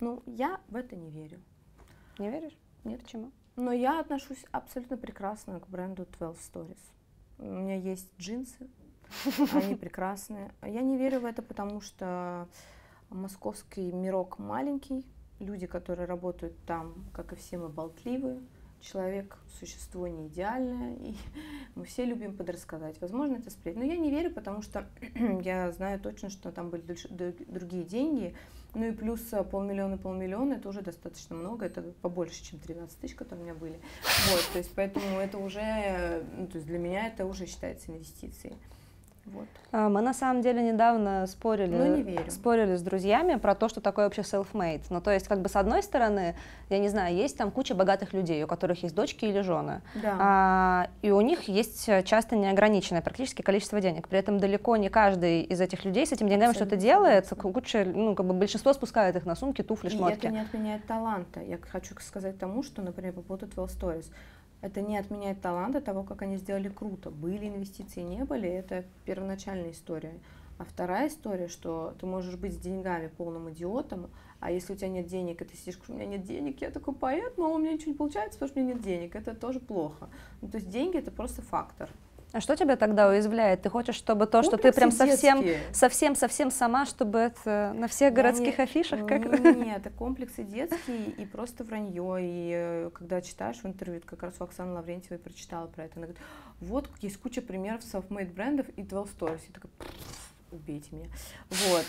[0.00, 1.40] Ну, я в это не верю.
[2.18, 2.58] Не веришь?
[2.84, 3.02] Нет.
[3.02, 3.32] Почему?
[3.56, 6.78] Но я отношусь абсолютно прекрасно к бренду 12 Stories.
[7.38, 8.68] У меня есть джинсы,
[9.52, 10.52] они прекрасные.
[10.62, 12.48] Я не верю в это, потому что
[13.10, 15.06] московский мирок маленький,
[15.38, 18.40] люди, которые работают там, как и все мы, болтливые,
[18.80, 21.14] человек– существо не идеальное, и
[21.74, 23.00] мы все любим подрассказать.
[23.00, 23.84] Возможно, это сплетня.
[23.84, 24.86] Но я не верю, потому что
[25.42, 26.82] я знаю точно, что там были
[27.48, 28.34] другие деньги.
[28.74, 29.20] Ну и плюс
[29.52, 33.78] полмиллиона, полмиллиона– это уже достаточно много, это побольше, чем 13 тысяч, которые у меня были.
[34.30, 38.56] Вот, то есть поэтому это уже, ну, то есть для меня это уже считается инвестицией.
[39.26, 39.46] Вот.
[39.72, 42.30] А, мы на самом деле недавно спорили, ну, не верю.
[42.30, 44.82] спорили с друзьями про то, что такое вообще self-made.
[44.90, 46.36] Ну, то есть, как бы с одной стороны,
[46.68, 50.16] я не знаю, есть там куча богатых людей, у которых есть дочки или жены, да.
[50.20, 54.08] а, и у них есть часто неограниченное практически количество денег.
[54.08, 57.28] При этом далеко не каждый из этих людей с этими деньгами что-то делает.
[57.28, 60.14] Куча, ну, как бы большинство спускает их на сумки, туфли, шмотки.
[60.14, 61.40] И это не отменяет таланта.
[61.40, 64.10] Я хочу сказать тому, что, например, по поводу 12 Stories
[64.64, 67.10] это не отменяет таланта того, как они сделали круто.
[67.10, 70.14] Были инвестиции, не были, это первоначальная история.
[70.56, 74.08] А вторая история, что ты можешь быть с деньгами полным идиотом,
[74.40, 76.94] а если у тебя нет денег, и ты сидишь, у меня нет денег, я такой
[76.94, 79.60] поэт, но у меня ничего не получается, потому что у меня нет денег, это тоже
[79.60, 80.08] плохо.
[80.40, 81.90] Ну, то есть деньги это просто фактор.
[82.34, 83.62] А что тебя тогда уязвляет?
[83.62, 85.40] Ты хочешь, чтобы то, что ты прям совсем,
[85.72, 89.06] совсем, совсем сама, чтобы это на всех городских не, афишах?
[89.06, 89.24] Как?
[89.56, 92.18] Нет, это комплексы детские и просто вранье.
[92.20, 96.06] И э, когда читаешь в интервью, как раз у Оксаны Лаврентьевой прочитала про это, она
[96.06, 96.22] говорит,
[96.58, 99.40] вот есть куча примеров self-made брендов и 12 Stories.
[99.46, 99.70] Я такая,
[100.50, 101.10] убейте меня.
[101.50, 101.86] Вот,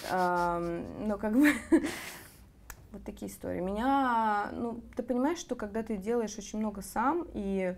[1.07, 1.53] но как бы
[2.91, 3.61] вот такие истории.
[3.61, 7.75] Меня, ну, ты понимаешь, что когда ты делаешь очень много сам и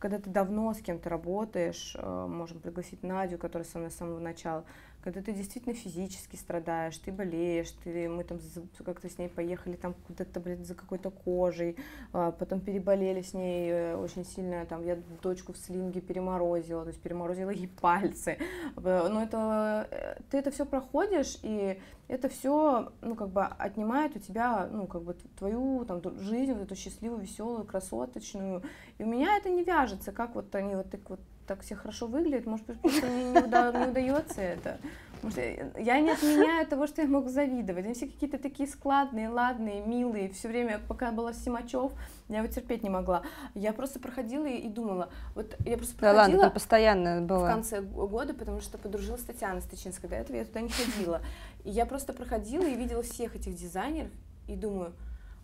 [0.00, 4.18] когда ты давно с кем-то работаешь, э, можем пригласить Надю, которая со мной с самого
[4.18, 4.64] начала,
[5.02, 8.38] когда ты действительно физически страдаешь, ты болеешь, ты, мы там
[8.84, 11.76] как-то с ней поехали там куда-то, блядь, за какой-то кожей,
[12.12, 16.88] а, потом переболели с ней э, очень сильно, там, я дочку в слинге переморозила, то
[16.88, 18.38] есть переморозила ей пальцы,
[18.76, 24.18] но это, э, ты это все проходишь, и это все, ну, как бы отнимает у
[24.18, 28.62] тебя, ну, как бы твою там жизнь, вот эту счастливую, веселую, красоточную,
[28.98, 32.06] и у меня это не вяжется, как вот они вот так вот так все хорошо
[32.06, 34.78] выглядит, может быть, просто мне не, уда- не удается это.
[35.22, 35.38] Может,
[35.78, 37.84] я не отменяю того, что я могу завидовать.
[37.84, 40.30] Они все какие-то такие складные, ладные, милые.
[40.30, 41.92] Все время, пока была в Симачев,
[42.28, 43.22] я его терпеть не могла.
[43.54, 46.26] Я просто проходила и, и думала, вот я просто проходила...
[46.26, 47.50] Да ладно, постоянно была.
[47.50, 50.08] В конце года, потому что подружилась с Татьяной Стычинской.
[50.08, 51.20] До этого я туда не ходила.
[51.64, 54.10] И я просто проходила и видела всех этих дизайнеров
[54.48, 54.94] и думаю,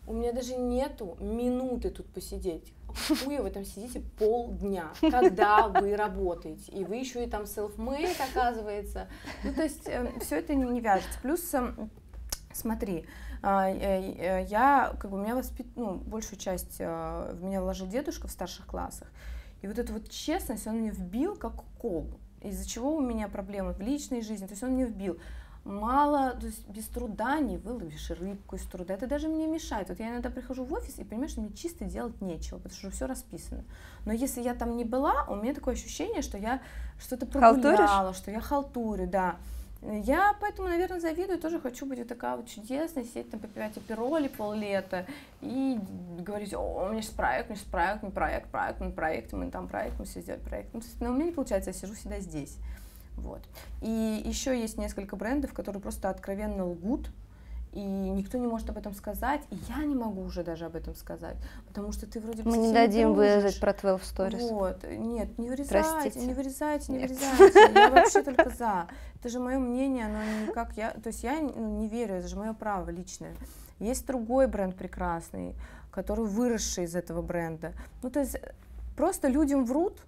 [0.06, 2.72] у меня даже нету минуты тут посидеть.
[3.24, 6.72] Хуя вы там сидите полдня, когда вы работаете.
[6.72, 9.08] И вы еще и там self-made, оказывается.
[9.44, 11.18] Ну, то есть э, все это не, не вяжется.
[11.20, 11.72] Плюс, э,
[12.52, 13.04] смотри,
[13.42, 15.66] а, э, я, как бы, у меня воспит...
[15.76, 19.08] ну, большую часть э, в меня вложил дедушка в старших классах.
[19.62, 22.08] И вот эту вот честность он мне вбил как кол,
[22.42, 24.46] из-за чего у меня проблемы в личной жизни.
[24.46, 25.18] То есть он мне вбил,
[25.66, 28.94] мало, то есть без труда не выловишь рыбку из труда.
[28.94, 29.88] Это даже мне мешает.
[29.88, 32.90] Вот я иногда прихожу в офис и понимаю, что мне чисто делать нечего, потому что
[32.90, 33.64] все расписано.
[34.04, 36.60] Но если я там не была, у меня такое ощущение, что я
[36.98, 39.36] что-то прогуляла, что я халтурю, да.
[39.82, 44.28] Я поэтому, наверное, завидую, тоже хочу быть вот такая вот чудесная, сидеть там, попивать апероли
[44.28, 45.06] пол-лета
[45.42, 45.78] и
[46.20, 49.32] говорить, о, у меня сейчас проект, у меня сейчас проект, мы проект, проект, мы проект,
[49.32, 50.74] мы там проект, мы все сделали проект.
[50.74, 52.56] Ну, но у меня не получается, я сижу всегда здесь.
[53.16, 53.42] Вот.
[53.82, 57.10] И еще есть несколько брендов, которые просто откровенно лгут,
[57.76, 60.94] и никто не может об этом сказать, и я не могу уже даже об этом
[60.94, 61.36] сказать,
[61.68, 64.48] потому что ты вроде бы Мы не дадим вырезать про 12 Stories.
[64.48, 66.26] Вот, нет, не вырезайте, Простите.
[66.26, 67.10] не вырезайте, не нет.
[67.10, 68.86] вырезайте, я вообще только за.
[69.20, 72.36] Это же мое мнение, оно никак, я, то есть я ну, не верю, это же
[72.36, 73.34] мое право личное.
[73.78, 75.54] Есть другой бренд прекрасный,
[75.90, 77.74] который выросший из этого бренда.
[78.02, 78.38] Ну, то есть
[78.96, 80.00] просто людям врут,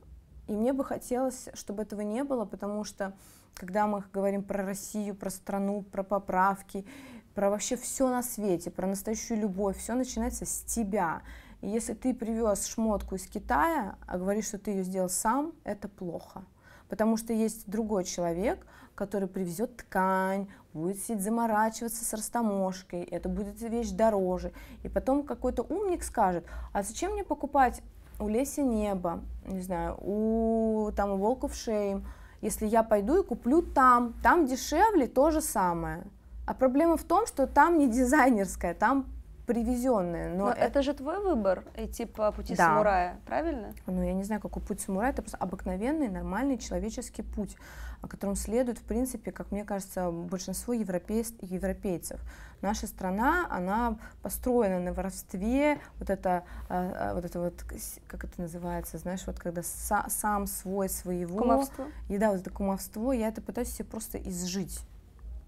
[0.48, 3.14] и мне бы хотелось, чтобы этого не было, потому что
[3.54, 6.86] когда мы говорим про Россию, про страну, про поправки,
[7.34, 11.22] про вообще все на свете, про настоящую любовь, все начинается с тебя.
[11.60, 15.88] И если ты привез шмотку из Китая, а говоришь, что ты ее сделал сам, это
[15.88, 16.44] плохо.
[16.88, 23.60] Потому что есть другой человек, который привезет ткань, будет сидеть заморачиваться с растаможкой, это будет
[23.60, 24.52] вещь дороже.
[24.82, 27.82] И потом какой-то умник скажет, а зачем мне покупать
[28.18, 32.06] у Леси Небо, не знаю, у там у Волков Шейм,
[32.40, 36.04] если я пойду и куплю там, там дешевле то же самое.
[36.46, 39.06] А проблема в том, что там не дизайнерская, там
[39.48, 40.28] привезенные.
[40.28, 40.60] Но, но это...
[40.60, 42.66] это же твой выбор идти по пути да.
[42.66, 43.72] самурая, правильно?
[43.86, 47.56] Ну, я не знаю, какой путь самурая, это просто обыкновенный, нормальный человеческий путь,
[48.02, 51.32] о котором следует, в принципе, как мне кажется, большинство европейц...
[51.40, 52.20] европейцев.
[52.60, 57.64] Наша страна, она построена на воровстве, вот это, а, а, вот это вот,
[58.06, 61.38] как это называется, знаешь, вот когда са, сам свой своего.
[61.38, 61.86] Кумовство.
[62.10, 64.78] И да, вот это кумовство, я это пытаюсь себе просто изжить.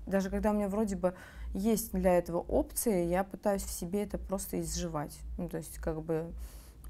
[0.06, 1.14] Даже когда у меня вроде бы
[1.54, 5.18] есть для этого опции, я пытаюсь в себе это просто изживать.
[5.38, 6.32] Ну, то есть, как бы,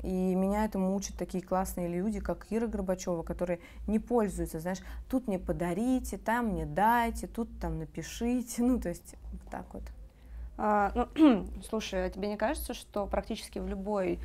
[0.02, 5.28] и меня этому учат такие классные люди, как Ира Горбачева, которые не пользуются, знаешь, тут
[5.28, 9.82] мне подарите, там мне дайте, тут там напишите, ну, то есть, вот так вот.
[10.56, 14.18] А, ну, слушай, а тебе не кажется, что практически в любой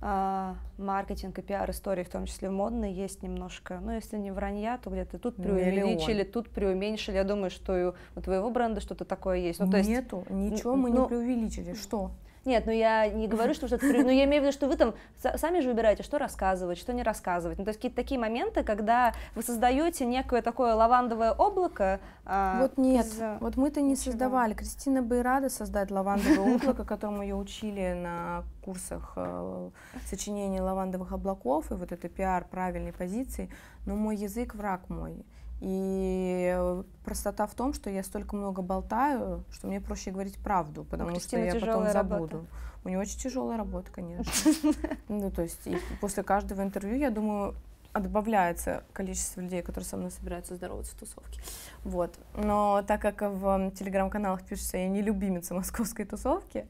[0.00, 4.88] маркетинг и пиар истории, в том числе модные, есть немножко, ну, если не вранья, то
[4.88, 6.32] где-то тут преувеличили, Миллион.
[6.32, 7.16] тут преуменьшили.
[7.16, 9.60] Я думаю, что и у твоего бренда что-то такое есть.
[9.60, 11.74] Ну, то Нету, есть, ничего мы ну, не преувеличили.
[11.74, 12.12] Что?
[12.44, 13.86] Нет, ну я не говорю, что что-то...
[13.86, 14.94] Ну я имею в виду, что вы там
[15.36, 17.58] сами же выбираете, что рассказывать, что не рассказывать.
[17.58, 22.00] Ну то есть какие-то такие моменты, когда вы создаете некое такое лавандовое облако.
[22.24, 23.20] А, вот нет, из...
[23.40, 24.12] вот мы-то не Ничего.
[24.12, 24.54] создавали.
[24.54, 29.70] Кристина бы и рада создать лавандовое облако, которому ее учили на курсах э,
[30.06, 33.50] сочинения лавандовых облаков и вот это пиар правильной позиции.
[33.86, 35.24] Но мой язык враг мой.
[35.60, 41.20] И простота в том, что я столько много болтаю, что мне проще говорить правду, потому
[41.20, 41.92] что я потом забуду.
[41.92, 42.46] Работа.
[42.82, 44.24] У нее очень тяжелая работа, конечно.
[45.08, 45.68] Ну, то есть
[46.00, 47.54] после каждого интервью, я думаю,
[47.92, 51.42] добавляется количество людей, которые со мной собираются здороваться в тусовке.
[51.84, 52.18] Вот.
[52.34, 56.66] Но так как в телеграм-каналах пишется «Я не любимица московской тусовки»,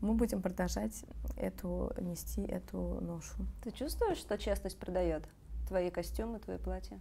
[0.00, 1.04] мы будем продолжать
[1.36, 3.46] эту, нести эту ношу.
[3.62, 5.22] Ты чувствуешь, что честность продает
[5.68, 6.98] твои костюмы, твои платья?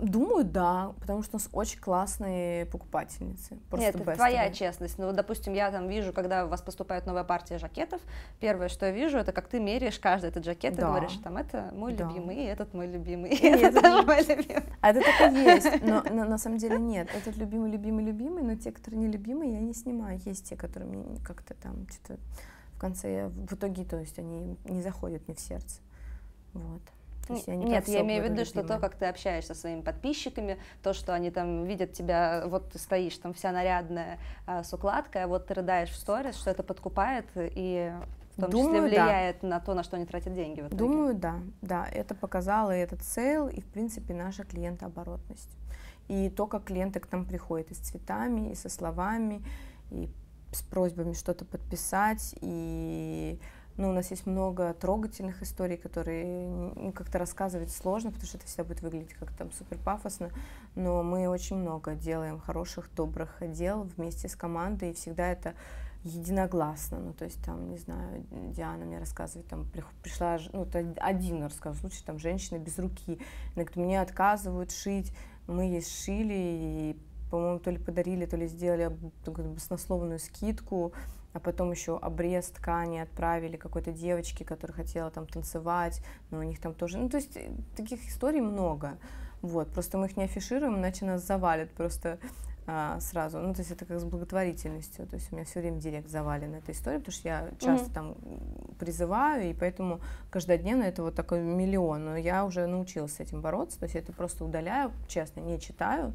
[0.00, 3.56] Думаю, да, потому что у нас очень классные покупательницы.
[3.72, 4.98] Нет, это твоя честность.
[4.98, 8.00] Ну, допустим, я там вижу, когда у вас поступает новая партия жакетов,
[8.40, 10.82] первое, что я вижу, это как ты меряешь каждый этот жакет да.
[10.82, 12.04] и говоришь, там, это мой да.
[12.04, 14.64] любимый, и этот мой любимый, и это тоже мой любимый.
[14.80, 17.08] А это так и есть, но, но на самом деле нет.
[17.14, 20.20] Этот любимый, любимый, любимый, но те, которые не любимые, я не снимаю.
[20.24, 22.18] Есть те, которые мне как-то там что-то
[22.74, 25.80] в конце, в итоге, то есть они не заходят мне в сердце.
[26.52, 26.82] Вот.
[27.26, 29.60] То есть я не Нет, я имею в виду, что то, как ты общаешься со
[29.60, 34.62] своими подписчиками, то, что они там видят тебя, вот ты стоишь там вся нарядная а,
[34.62, 37.92] с укладкой, а вот ты рыдаешь в сторис, что это подкупает и
[38.36, 39.48] в том Думаю, числе влияет да.
[39.48, 40.76] на то, на что они тратят деньги в итоге.
[40.76, 45.50] Думаю, да, да, это показало и этот сейл, и в принципе наша клиентооборотность.
[46.08, 49.42] И то, как клиенты к нам приходят и с цветами, и со словами,
[49.90, 50.08] и
[50.52, 53.38] с просьбами что-то подписать, и
[53.76, 58.64] ну, у нас есть много трогательных историй, которые как-то рассказывать сложно, потому что это всегда
[58.64, 60.30] будет выглядеть как там супер пафосно,
[60.74, 65.54] но мы очень много делаем хороших, добрых дел вместе с командой, и всегда это
[66.04, 69.66] единогласно, ну, то есть там, не знаю, Диана мне рассказывает, там,
[70.02, 73.18] пришла, ну, это один рассказ, случай, там, женщина без руки,
[73.54, 75.12] она говорит, мне отказывают шить,
[75.46, 76.96] мы ей сшили, и,
[77.30, 78.94] по-моему, то ли подарили, то ли сделали
[79.24, 80.92] баснословную скидку,
[81.34, 86.60] а потом еще обрез ткани отправили какой-то девочке, которая хотела там танцевать, но у них
[86.60, 88.96] там тоже, ну то есть э, таких историй много,
[89.42, 92.18] вот, просто мы их не афишируем, иначе нас завалят просто
[92.66, 93.40] а, сразу.
[93.40, 95.06] Ну, то есть это как с благотворительностью.
[95.06, 97.92] То есть у меня все время директ завален эта история, потому что я часто mm-hmm.
[97.92, 98.16] там
[98.78, 102.06] призываю, и поэтому каждодневно это вот такой миллион.
[102.06, 103.78] Но я уже научилась с этим бороться.
[103.78, 106.14] То есть я это просто удаляю, честно, не читаю.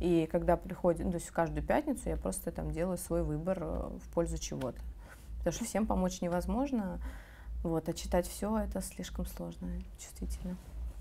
[0.00, 3.90] И когда приходит, ну, то есть каждую пятницу я просто там делаю свой выбор э,
[4.02, 4.80] в пользу чего-то.
[5.38, 7.00] Потому что всем помочь невозможно.
[7.62, 9.68] Вот, а читать все это слишком сложно,
[9.98, 10.56] чувствительно.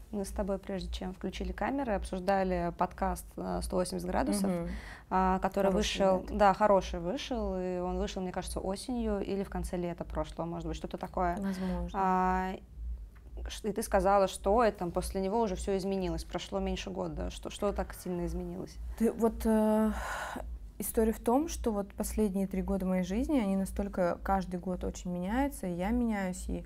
[0.09, 4.69] Мы с тобой, прежде чем включили камеры, обсуждали подкаст 180 э, градусов, угу.
[5.41, 6.37] который хороший вышел, лет.
[6.37, 10.67] да, хороший вышел, и он вышел, мне кажется, осенью или в конце лета прошлого, может
[10.67, 11.35] быть, что-то такое.
[11.37, 11.89] Возможно.
[11.93, 12.55] А,
[13.63, 17.71] и ты сказала, что это, после него уже все изменилось, прошло меньше года, что, что
[17.71, 18.75] так сильно изменилось?
[18.97, 19.91] Ты, вот э,
[20.79, 25.11] история в том, что вот последние три года моей жизни, они настолько каждый год очень
[25.11, 26.63] меняются, и я меняюсь, и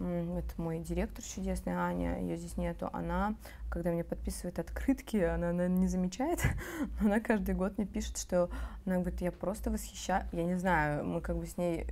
[0.00, 3.34] это мой директор чудесный, Аня, ее здесь нету, она,
[3.70, 6.40] когда мне подписывает открытки, она, она не замечает,
[7.00, 8.50] но она каждый год мне пишет, что
[8.84, 11.86] она говорит, я просто восхищаюсь, я не знаю, мы как бы с ней,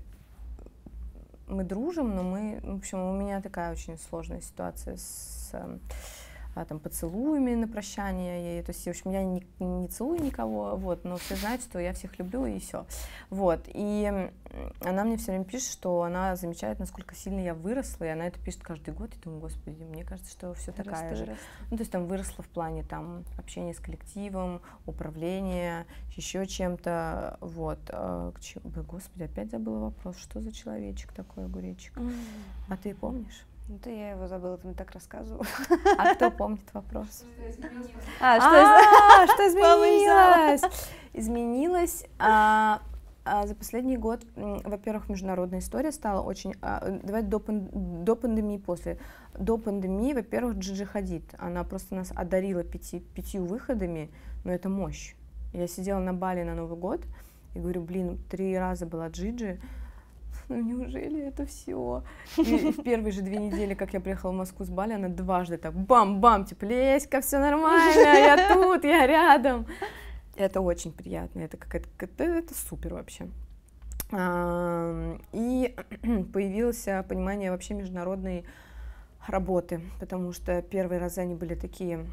[1.47, 5.81] мы дружим, но мы, в общем, у меня такая очень сложная ситуация с эм,
[6.55, 8.57] там, поцелуями на прощание.
[8.57, 11.79] Я, то есть, в общем, я не, не целую никого, вот, но все знают, что
[11.79, 12.87] я всех люблю, и все.
[13.31, 14.31] Вот, и
[14.81, 18.39] она мне все время пишет, что она замечает, насколько сильно я выросла, и она это
[18.39, 21.37] пишет каждый год, и думаю, господи, мне кажется, что все такая расту, же.
[21.71, 25.87] Ну, то есть там выросла в плане там общения с коллективом, управления,
[26.17, 27.79] еще чем-то, вот.
[27.89, 28.33] А,
[28.87, 31.97] господи, опять забыла вопрос, что за человечек такой огуречек?
[31.97, 32.15] Mm-hmm.
[32.69, 33.47] А ты помнишь?
[33.69, 35.45] Ну, ты я его забыла, ты мне так рассказывал.
[35.97, 37.25] А кто помнит вопрос?
[38.21, 40.63] А, а что изменилось?
[41.13, 42.05] Изменилось.
[42.19, 42.83] А,
[43.25, 46.55] а, за последний год, во-первых, международная история стала очень...
[46.61, 48.99] Давай до, до пандемии, после.
[49.39, 51.25] До пандемии, во-первых, Джиджи Хадид.
[51.39, 54.11] Она просто нас одарила пяти, пятью выходами,
[54.45, 55.15] но это мощь.
[55.53, 57.03] Я сидела на Бали на Новый год
[57.55, 59.61] и говорю, блин, три раза была Джиджи,
[60.49, 62.03] ну неужели это все?
[62.37, 65.57] И в первые же две недели, как я приехала в Москву с Бали, она дважды
[65.57, 69.67] так бам-бам, типа, Леська, все нормально, я тут, я рядом.
[70.37, 73.29] Это очень приятно, это какая-то, это, это супер вообще.
[74.13, 75.77] И
[76.33, 78.45] появилось понимание вообще международной
[79.27, 82.07] работы, потому что первые разы они были такие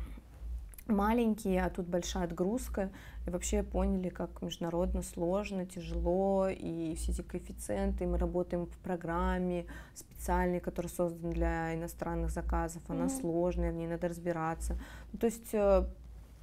[0.91, 2.89] маленькие, а тут большая отгрузка,
[3.25, 9.65] и вообще поняли, как международно сложно, тяжело, и все эти коэффициенты, мы работаем в программе
[9.95, 13.21] специальной, которая создана для иностранных заказов, она mm-hmm.
[13.21, 14.77] сложная, в ней надо разбираться.
[15.11, 15.85] Ну, то есть э,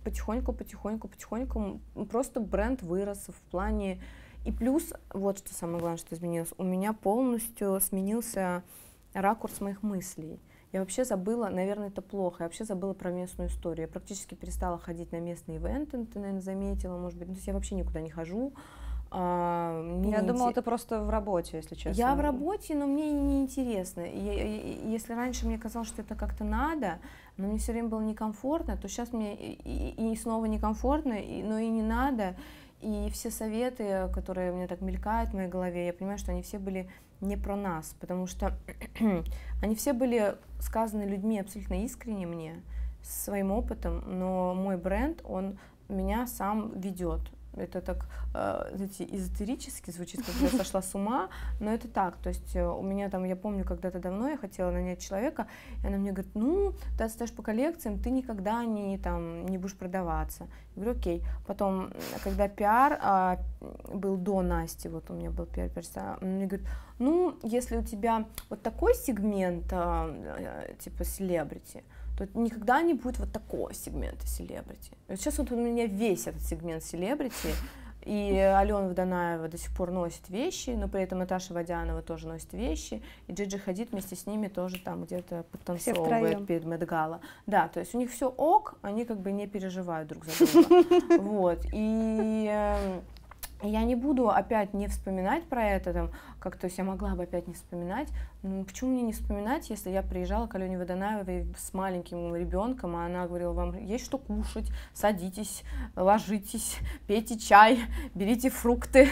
[0.04, 1.80] потихоньку, потихоньку, потихоньку
[2.10, 4.00] просто бренд вырос в плане...
[4.44, 8.62] И плюс, вот что самое главное, что изменилось, у меня полностью сменился
[9.12, 10.38] ракурс моих мыслей.
[10.76, 13.86] Я вообще забыла, наверное, это плохо, я вообще забыла про местную историю.
[13.86, 17.28] Я практически перестала ходить на местные ивенты, ты, наверное, заметила, может быть.
[17.28, 18.52] Ну, то есть я вообще никуда не хожу.
[19.10, 21.98] А, я думала, ты просто в работе, если честно.
[21.98, 24.02] Я в работе, но мне не интересно.
[24.02, 26.98] если раньше мне казалось, что это как-то надо,
[27.38, 31.58] но мне все время было некомфортно, то сейчас мне и, и снова некомфортно, и, но
[31.58, 32.36] и не надо.
[32.80, 36.58] И все советы, которые мне так мелькают в моей голове, я понимаю, что они все
[36.58, 36.88] были
[37.20, 38.56] не про нас, потому что
[39.62, 42.62] они все были сказаны людьми абсолютно искренне мне,
[43.02, 45.58] своим опытом, но мой бренд, он
[45.88, 47.20] меня сам ведет.
[47.56, 51.28] Это так, э, знаете, эзотерически звучит, как я сошла с ума,
[51.60, 52.16] но это так.
[52.16, 55.46] То есть э, у меня там, я помню, когда-то давно я хотела нанять человека,
[55.82, 59.76] и она мне говорит, ну, ты отстаешь по коллекциям, ты никогда не, там, не будешь
[59.76, 60.46] продаваться.
[60.76, 61.22] Я говорю, окей.
[61.46, 61.90] Потом,
[62.22, 63.38] когда пиар а,
[63.92, 65.70] был до Насти, вот у меня был пиар,
[66.20, 66.66] он мне говорит,
[66.98, 71.82] ну, если у тебя вот такой сегмент, а, э, типа селебрити,
[72.16, 74.92] то никогда не будет вот такого сегмента селебрити.
[75.08, 77.54] Сейчас вот у меня весь этот сегмент селебрити,
[78.06, 82.52] и Алена Водонаева до сих пор носит вещи, но при этом Наташа Водянова тоже носит
[82.52, 87.20] вещи, и Джиджи Хадид вместе с ними тоже там где-то подтанцовывает перед Медгала.
[87.46, 91.18] Да, то есть у них все ок, они как бы не переживают друг за друга.
[91.18, 93.02] Вот, и эм,
[93.62, 97.22] я не буду опять не вспоминать про это, там, как то есть я могла бы
[97.22, 98.08] опять не вспоминать.
[98.66, 103.26] Почему мне не вспоминать, если я приезжала к Алене Водонаевой с маленьким ребенком, а она
[103.26, 105.62] говорила, вам есть что кушать, садитесь,
[105.96, 107.80] ложитесь, пейте чай,
[108.14, 109.08] берите фрукты,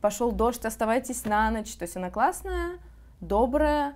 [0.00, 1.74] пошел дождь, оставайтесь на ночь.
[1.76, 2.78] То есть она классная,
[3.20, 3.94] добрая,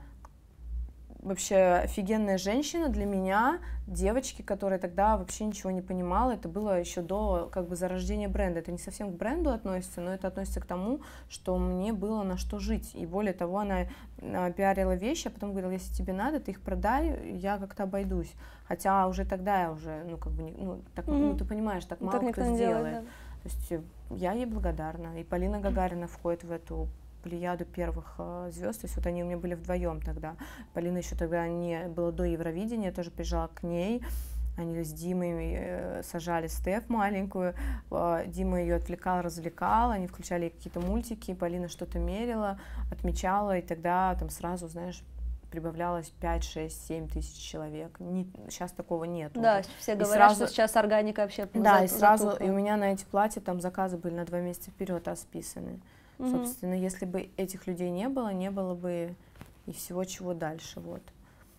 [1.20, 7.02] вообще офигенная женщина для меня, девочки, которая тогда вообще ничего не понимала, это было еще
[7.02, 8.60] до как бы зарождения бренда.
[8.60, 12.36] Это не совсем к бренду относится, но это относится к тому, что мне было на
[12.36, 12.94] что жить.
[12.94, 13.86] И более того, она
[14.20, 18.32] а, пиарила вещи, а потом говорила, если тебе надо, ты их продай, я как-то обойдусь.
[18.66, 21.18] Хотя уже тогда я уже, ну как бы, не, ну, так, mm-hmm.
[21.18, 22.58] ну ты понимаешь, так мало так кто сделает.
[22.58, 23.00] Делает, да.
[23.42, 25.18] То есть э, я ей благодарна.
[25.18, 26.88] И Полина Гагарина входит в эту
[27.22, 30.36] плеяду первых э, звезд, то есть вот они у меня были вдвоем тогда.
[30.74, 34.02] Полина еще тогда не было до Евровидения, я тоже приезжала к ней,
[34.58, 37.54] они с Димой э, сажали Стеф маленькую,
[37.90, 42.58] э, Дима ее отвлекал, развлекал, они включали какие-то мультики, Полина что-то мерила,
[42.90, 45.02] отмечала, и тогда там сразу, знаешь,
[45.50, 47.98] прибавлялось 5, 6, 7 тысяч человек.
[48.00, 49.32] Не, сейчас такого нет.
[49.34, 49.68] Да, уже.
[49.78, 52.44] все говорят, сразу, что сейчас органика вообще Да, за, и сразу, затухла.
[52.44, 55.80] и у меня на эти платья там заказы были на два месяца вперед расписаны.
[56.18, 56.30] Угу.
[56.30, 59.14] Собственно, если бы этих людей не было, не было бы
[59.66, 60.80] и всего чего дальше.
[60.80, 61.02] Вот.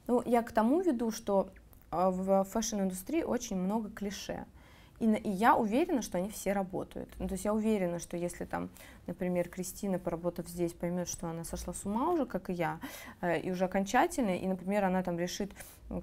[0.08, 1.50] Ну, я к тому веду, что
[1.92, 4.46] а, в фэшн-индустрии очень много клише.
[5.00, 7.10] И, и я уверена, что они все работают.
[7.20, 8.70] Ну, то есть я уверена, что если там,
[9.08, 12.80] например, Кристина, поработав здесь, поймет, что она сошла с ума уже, как и я,
[13.22, 15.52] э, и уже окончательно, и, например, она там решит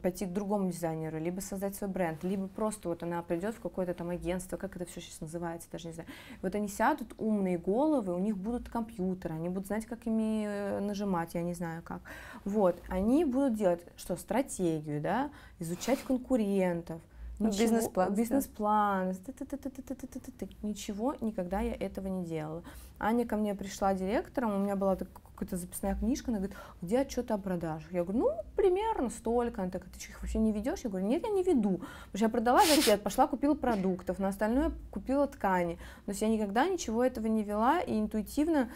[0.03, 3.95] пойти к другому дизайнеру, либо создать свой бренд, либо просто вот она придет в какое-то
[3.95, 6.09] там агентство, как это все сейчас называется, даже не знаю.
[6.43, 10.81] Вот они сядут, умные головы, у них будут компьютеры, они будут знать, как ими э,
[10.81, 12.01] нажимать, я не знаю как.
[12.45, 15.31] Вот, они будут делать что, стратегию, да,
[15.61, 17.01] изучать конкурентов,
[17.39, 18.15] Бизнес-план.
[18.15, 19.15] Бизнес-план.
[20.63, 22.63] Ничего, никогда я этого не делала.
[22.99, 24.97] Аня ко мне пришла директором, у меня была
[25.37, 27.93] какая-то записная книжка, она говорит, где отчеты о продажах?
[27.93, 29.63] Я говорю, ну, примерно столько.
[29.63, 30.81] Она такая, ты что, их вообще не ведешь?
[30.83, 31.79] Я говорю, нет, я не веду.
[31.79, 35.77] Потому что я продала жакет, пошла купила продуктов, на остальное купила ткани.
[36.07, 38.69] То есть я никогда ничего этого не вела и интуитивно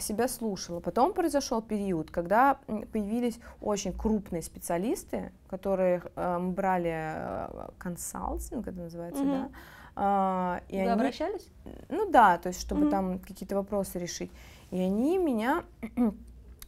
[0.00, 0.80] себя слушала.
[0.80, 2.58] Потом произошел период, когда
[2.92, 9.30] появились очень крупные специалисты, которые э, мы брали э, консалтинг, это называется, угу.
[9.30, 10.60] да.
[10.66, 11.46] Э, и Вы они, обращались?
[11.88, 12.90] Ну да, то есть чтобы угу.
[12.90, 14.30] там какие-то вопросы решить.
[14.72, 15.64] И они меня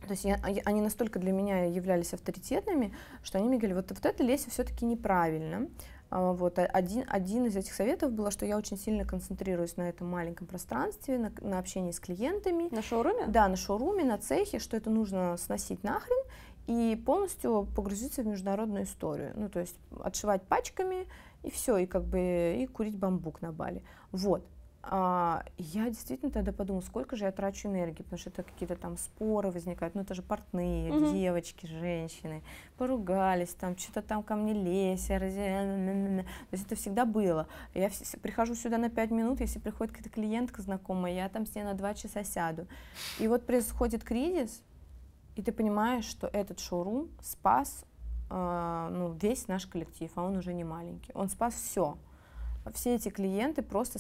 [0.05, 4.05] то есть я, они настолько для меня являлись авторитетными, что они мне говорили, вот, вот
[4.05, 5.69] это Леся все-таки неправильно.
[6.11, 10.09] А, вот один, один из этих советов было, что я очень сильно концентрируюсь на этом
[10.09, 12.73] маленьком пространстве, на, на общении с клиентами.
[12.75, 13.27] На шоуруме?
[13.27, 16.23] Да, на шоуруме, на цехе, что это нужно сносить нахрен
[16.67, 19.33] и полностью погрузиться в международную историю.
[19.37, 21.07] Ну, то есть отшивать пачками
[21.43, 23.83] и все, и как бы и курить бамбук на Бали.
[24.13, 24.47] Вот.
[24.87, 28.99] А, я действительно тогда подумала, сколько же я трачу энергии, потому что это какие-то там
[28.99, 31.13] споры возникают, ну это же портные, mm-hmm.
[31.13, 32.43] девочки, женщины,
[32.77, 35.33] поругались, там что-то там ко мне лезь, раз...
[35.33, 37.49] то есть это всегда было.
[37.73, 37.99] Я в...
[38.21, 41.75] прихожу сюда на пять минут, если приходит какая-то клиентка знакомая, я там с ней на
[41.75, 42.67] два часа сяду.
[43.19, 44.63] И вот происходит кризис,
[45.35, 47.87] и ты понимаешь, что этот шоурум спас
[48.29, 51.11] э, ну, весь наш коллектив, а он уже не маленький.
[51.15, 51.97] Он спас все.
[52.73, 53.99] Все эти клиенты просто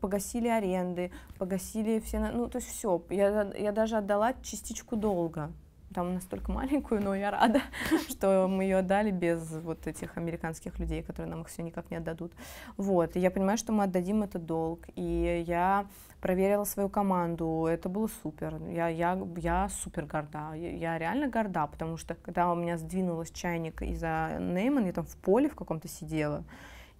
[0.00, 3.02] погасили аренды, погасили все, ну, то есть все.
[3.10, 5.50] Я, я даже отдала частичку долга.
[5.94, 7.62] Там настолько маленькую, но я рада,
[8.08, 11.96] что мы ее отдали без вот этих американских людей, которые нам их все никак не
[11.96, 12.32] отдадут.
[12.76, 14.80] Вот, и я понимаю, что мы отдадим этот долг.
[14.96, 15.86] И я
[16.20, 18.60] проверила свою команду, это было супер.
[18.70, 23.82] Я, я, я супер горда, я реально горда, потому что когда у меня сдвинулась чайник
[23.82, 26.44] из-за Нейман, я там в поле в каком-то сидела,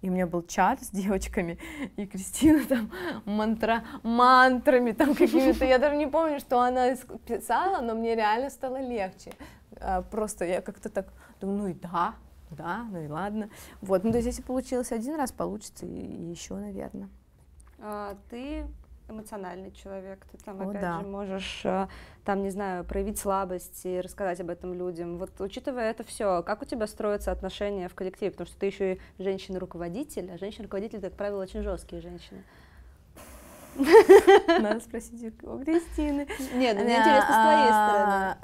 [0.01, 1.57] и у меня был чат с девочками,
[1.97, 2.91] и Кристина там
[3.25, 6.95] мантра, мантрами там какими-то, я даже не помню, что она
[7.27, 9.33] писала, но мне реально стало легче.
[9.79, 11.07] А, просто я как-то так
[11.39, 12.15] думаю, ну и да,
[12.51, 13.49] да, ну и ладно.
[13.81, 17.09] Вот, ну то есть если получилось один раз, получится и еще, наверное.
[17.79, 18.65] А, ты
[19.09, 20.99] эмоциональный человек, ты там, О, опять да.
[20.99, 21.87] же, можешь, э,
[22.23, 25.17] там, не знаю, проявить слабость и рассказать об этом людям.
[25.17, 28.31] Вот, учитывая это все, как у тебя строятся отношения в коллективе?
[28.31, 32.43] Потому что ты еще и женщина-руководитель, а женщины-руководители, как правило, очень жесткие женщины.
[34.47, 36.27] Надо спросить у Кристины.
[36.53, 38.35] Нет, ну, мне интересно с твоей стороны.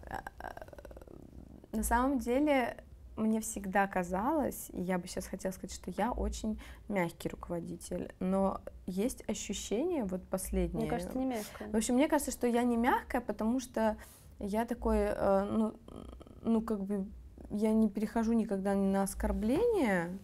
[1.71, 2.77] На самом деле,
[3.15, 8.61] мне всегда казалось, и я бы сейчас хотела сказать, что я очень мягкий руководитель, но
[8.85, 10.81] есть ощущение, вот последнее...
[10.81, 11.69] Мне кажется, не мягкая.
[11.69, 13.97] В общем, мне кажется, что я не мягкая, потому что
[14.39, 15.73] я такой, э, ну,
[16.41, 17.05] ну, как бы,
[17.51, 20.17] я не перехожу никогда ни на оскорбление,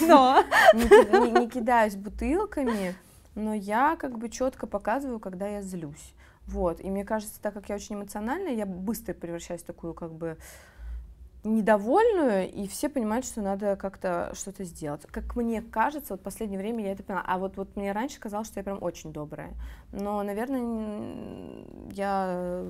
[0.00, 2.94] но не, не кидаюсь бутылками,
[3.34, 6.14] но я как бы четко показываю, когда я злюсь.
[6.46, 10.12] Вот, и мне кажется, так как я очень эмоциональная, я быстро превращаюсь в такую как
[10.12, 10.38] бы
[11.46, 15.02] недовольную, и все понимают, что надо как-то что-то сделать.
[15.10, 17.24] Как мне кажется, вот в последнее время я это поняла.
[17.26, 19.54] А вот, вот мне раньше казалось, что я прям очень добрая.
[19.92, 22.64] Но, наверное, я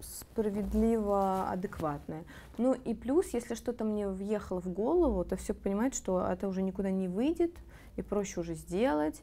[0.00, 2.24] справедливо адекватная.
[2.58, 6.62] Ну и плюс, если что-то мне въехало в голову, то все понимают, что это уже
[6.62, 7.54] никуда не выйдет,
[7.96, 9.22] и проще уже сделать,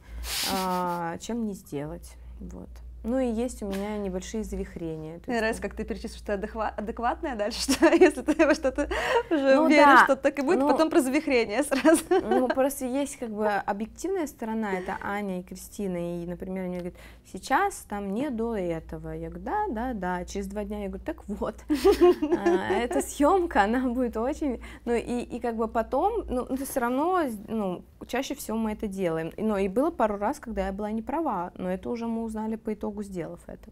[0.52, 2.16] а, чем не сделать.
[2.40, 2.70] Вот.
[3.04, 5.20] Ну и есть у меня небольшие завихрения.
[5.28, 8.88] Мне нравится, как ты перечислишь, что ты адекватная дальше, что если ты во что-то
[9.30, 10.04] уже ну, веришь, да.
[10.06, 12.02] что так и будет, ну, потом про завихрение сразу.
[12.10, 16.96] Ну, просто есть как бы объективная сторона, это Аня и Кристина, и, например, они говорят,
[17.32, 19.10] сейчас там не до этого.
[19.10, 20.26] Я говорю, да, да, да.
[20.26, 24.62] Через два дня я говорю, так вот, а, эта съемка, она будет очень...
[24.86, 29.32] Ну и, и как бы потом, ну, все равно, ну, чаще всего мы это делаем.
[29.38, 32.56] Но и было пару раз, когда я была не права, но это уже мы узнали
[32.56, 33.70] по итогу, сделав это.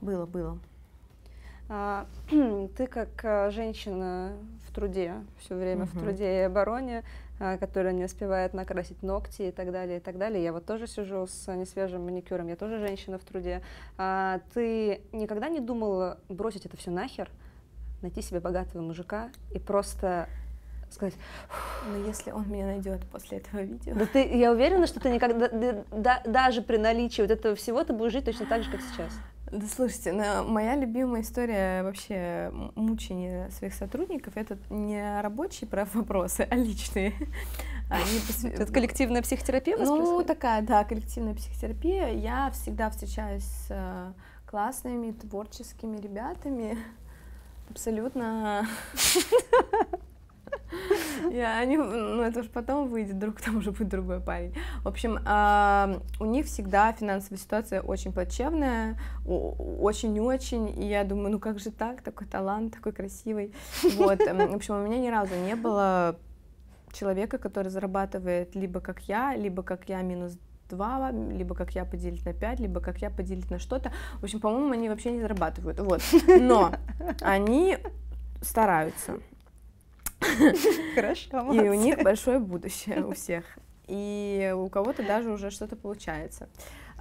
[0.00, 0.58] Было, было.
[1.68, 2.06] А,
[2.76, 4.32] ты как а, женщина
[4.66, 5.90] в труде, все время угу.
[5.98, 7.02] в труде и обороне,
[7.38, 10.42] а, которая не успевает накрасить ногти и так далее, и так далее.
[10.42, 13.62] Я вот тоже сижу с несвежим маникюром, я тоже женщина в труде.
[13.98, 17.30] А, ты никогда не думала бросить это все нахер,
[18.00, 20.28] найти себе богатого мужика и просто
[20.92, 21.14] сказать.
[21.86, 23.94] Но ну, если он меня найдет после этого видео.
[23.94, 27.84] Да ты, я уверена, что ты никогда, да, да, даже при наличии вот этого всего,
[27.84, 29.12] ты будешь жить точно так же, как сейчас.
[29.50, 36.46] Да слушайте, но моя любимая история вообще мучения своих сотрудников это не рабочие прав вопросы,
[36.50, 37.12] а личные.
[37.88, 38.44] Они посв...
[38.44, 39.76] Это коллективная психотерапия?
[39.76, 40.26] Ну, происходит?
[40.26, 42.08] такая, да, коллективная психотерапия.
[42.08, 44.12] Я всегда встречаюсь с э,
[44.46, 46.76] классными творческими ребятами,
[47.70, 48.66] абсолютно
[51.30, 54.54] и они, ну это уже потом выйдет, вдруг там уже будет другой парень.
[54.82, 61.38] В общем, э, у них всегда финансовая ситуация очень плачевная, очень-очень, и я думаю, ну
[61.38, 63.54] как же так, такой талант, такой красивый.
[63.96, 66.16] Вот, в общем, у меня ни разу не было
[66.92, 70.38] человека, который зарабатывает либо как я, либо как я минус
[70.68, 73.92] 2, либо как я поделить на 5, либо как я поделить на что-то.
[74.20, 75.78] В общем, по-моему, они вообще не зарабатывают.
[75.80, 76.02] Вот.
[76.26, 76.72] Но
[77.20, 77.78] они
[78.42, 79.18] стараются.
[80.94, 83.44] Хорошо, И у них большое будущее у всех.
[83.86, 86.48] И у кого-то даже уже что-то получается.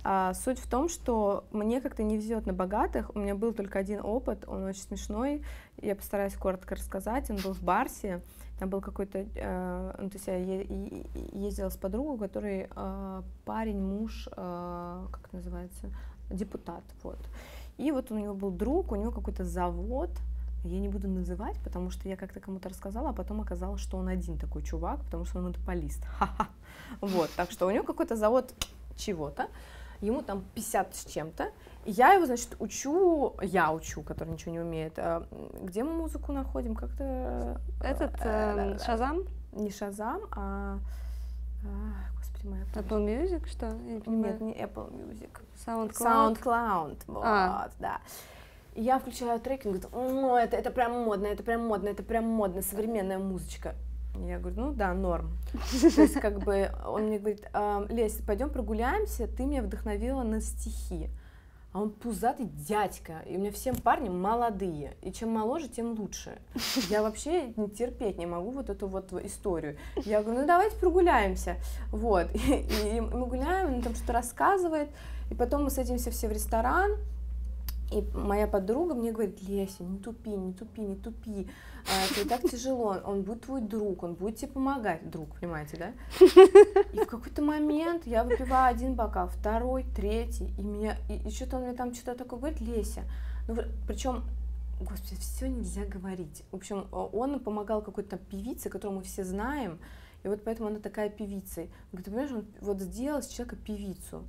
[0.04, 3.16] А, суть в том, что мне как-то не везет на богатых.
[3.16, 5.44] У меня был только один опыт, он очень смешной.
[5.82, 7.30] Я постараюсь коротко рассказать.
[7.32, 8.22] Он был в Барсе.
[8.60, 10.36] Там был какой-то, э, ну, то есть я
[11.34, 15.90] ездила с подругой, который э, парень, муж, э, как называется,
[16.30, 17.20] депутат, вот.
[17.78, 20.10] И вот у него был друг, у него какой-то завод,
[20.66, 24.08] я не буду называть, потому что я как-то кому-то рассказала, а потом оказалось, что он
[24.08, 26.04] один такой чувак, потому что он монополист.
[26.20, 26.48] Ха-ха.
[27.02, 28.54] Вот, так что у него какой-то завод
[28.96, 29.48] чего-то,
[30.02, 31.52] ему там 50 с чем-то,
[31.86, 34.94] я его, значит, учу, я учу, который ничего не умеет.
[34.98, 35.28] А,
[35.62, 36.76] где мы музыку находим?
[36.76, 37.62] Как-то...
[37.82, 39.24] Этот, э, Шазам?
[39.52, 40.80] Не Шазам, а...
[41.64, 43.70] а господи, моя Apple Music, что?
[44.08, 45.30] Нет, не Apple Music.
[45.66, 46.42] SoundCloud?
[46.42, 47.70] SoundCloud, вот, а.
[47.80, 48.00] да
[48.76, 52.26] я включаю треки, он говорит, о, это, это прям модно, это прям модно, это прям
[52.26, 53.76] модно, современная музычка.
[54.18, 55.38] Я говорю, ну да, норм.
[55.96, 60.42] То есть, как бы, он мне говорит, «А, Лесь, пойдем прогуляемся, ты меня вдохновила на
[60.42, 61.10] стихи.
[61.74, 66.40] А он пузатый дядька, и у меня всем парни молодые, и чем моложе, тем лучше.
[66.90, 69.76] Я вообще терпеть не могу вот эту вот историю.
[69.98, 71.58] Я говорю, ну давайте прогуляемся.
[71.92, 74.90] Вот, и, и мы гуляем, он там что-то рассказывает,
[75.30, 76.94] и потом мы садимся все в ресторан,
[77.92, 81.50] и моя подруга мне говорит, Леся, не тупи, не тупи, не тупи,
[81.88, 85.94] а, это так тяжело, он будет твой друг, он будет тебе помогать, друг, понимаете, да?
[86.94, 91.58] И в какой-то момент я выпиваю один бокал, второй, третий, и меня, и, и что-то
[91.58, 93.04] он мне там что-то такое говорит, Леся,
[93.48, 93.58] ну,
[93.88, 94.24] причем
[94.80, 96.44] Господи, все нельзя говорить.
[96.52, 99.80] В общем, он помогал какой-то певице, которую мы все знаем,
[100.24, 101.68] и вот поэтому она такая певица.
[101.92, 104.24] Говорит, понимаешь, он вот сделал с человека певицу.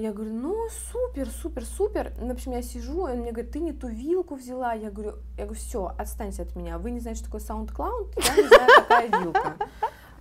[0.00, 0.56] Я говорю, ну
[0.90, 2.12] супер, супер, супер.
[2.18, 4.72] Ну, в общем, я сижу, и он мне говорит, ты не ту вилку взяла.
[4.72, 6.78] Я говорю, я говорю, все, отстаньте от меня.
[6.78, 9.56] Вы не знаете, что такое SoundCloud, я не знаю, какая вилка.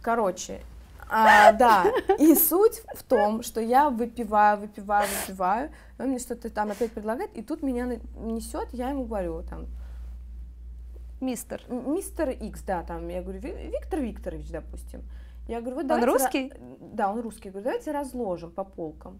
[0.01, 0.59] Короче,
[1.07, 1.85] а, да,
[2.19, 7.33] и суть в том, что я выпиваю, выпиваю, выпиваю, он мне что-то там опять предлагает,
[7.37, 9.67] и тут меня несет, я ему говорю там,
[11.21, 11.61] Мистер.
[11.69, 15.03] Мистер Икс, да, там, я говорю, Виктор Викторович, допустим.
[15.47, 16.51] Я говорю, вот Он русский?
[16.81, 17.47] Да, он русский.
[17.47, 19.19] Я говорю, давайте разложим по полкам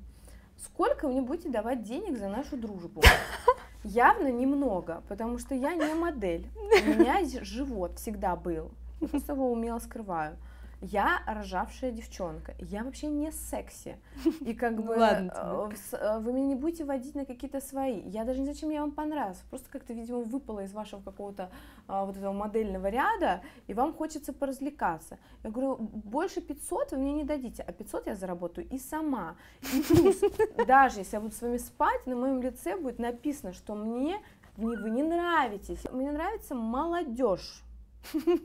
[0.64, 3.02] сколько вы мне будете давать денег за нашу дружбу?
[3.84, 6.48] Явно немного, потому что я не модель.
[6.56, 8.72] У меня живот всегда был.
[9.00, 10.38] Я просто его умело скрываю.
[10.82, 13.98] Я рожавшая девчонка, я вообще не секси,
[14.42, 18.24] и как Ну бы э, э, вы меня не будете водить на какие-то свои, я
[18.24, 21.50] даже не знаю, чем я вам понравилась, просто как-то, видимо, выпала из вашего какого-то
[21.88, 25.18] а, вот этого модельного ряда, и вам хочется поразвлекаться.
[25.44, 29.36] Я говорю, больше 500 вы мне не дадите, а 500 я заработаю и сама.
[29.74, 30.22] И плюс,
[30.68, 34.22] даже если я буду с вами спать, на моем лице будет написано, что мне
[34.58, 35.84] не- вы не нравитесь.
[35.92, 37.64] Мне нравится молодежь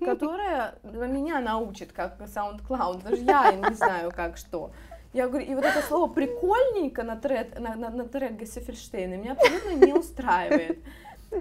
[0.01, 4.73] которая меня научит, как SoundCloud, даже я не знаю, как что.
[5.13, 9.33] Я говорю, и вот это слово прикольненько на трек, на, на, на трек Гессефельштейна меня
[9.33, 10.79] абсолютно не устраивает.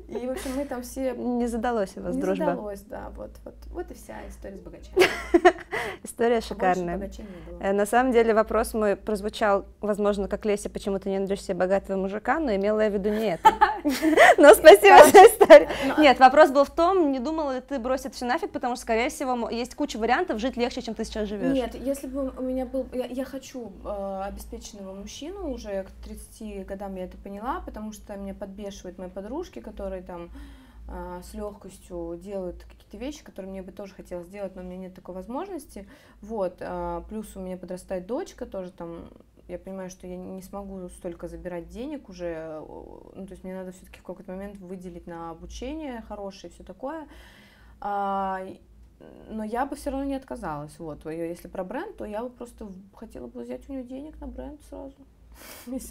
[0.08, 1.14] И, в общем, мы там все...
[1.14, 2.46] Не задалось у вас не дружба.
[2.46, 5.04] задалось, да, вот, вот, вот и вся история с богачами.
[6.04, 7.12] История А шикарная.
[7.60, 11.56] Э, На самом деле вопрос мой прозвучал, возможно, как Леся, почему ты не найдешь себе
[11.56, 13.50] богатого мужика, но имела я в виду не это.
[14.38, 15.70] Но спасибо за историю.
[15.98, 19.10] Нет, вопрос был в том, не думала ли ты бросить все нафиг, потому что, скорее
[19.10, 21.54] всего, есть куча вариантов, жить легче, чем ты сейчас живешь.
[21.54, 22.88] Нет, если бы у меня был...
[22.94, 28.16] Я, я хочу э, обеспеченного мужчину, уже к 30 годам я это поняла, потому что
[28.16, 30.30] меня подбешивают мои подружки, которые там
[30.88, 34.78] э, с легкостью делают какие-то вещи, которые мне бы тоже хотелось сделать, но у меня
[34.78, 35.88] нет такой возможности.
[36.22, 39.10] Вот, э, плюс у меня подрастает дочка тоже там,
[39.48, 42.64] я понимаю, что я не смогу столько забирать денег уже,
[43.16, 46.64] ну, то есть мне надо все-таки в какой-то момент выделить на обучение хорошее и все
[46.64, 47.08] такое.
[47.82, 48.46] А,
[49.30, 50.78] но я бы все равно не отказалась.
[50.80, 54.28] Вот, если про бренд, то я бы просто хотела бы взять у нее денег на
[54.28, 54.96] бренд сразу.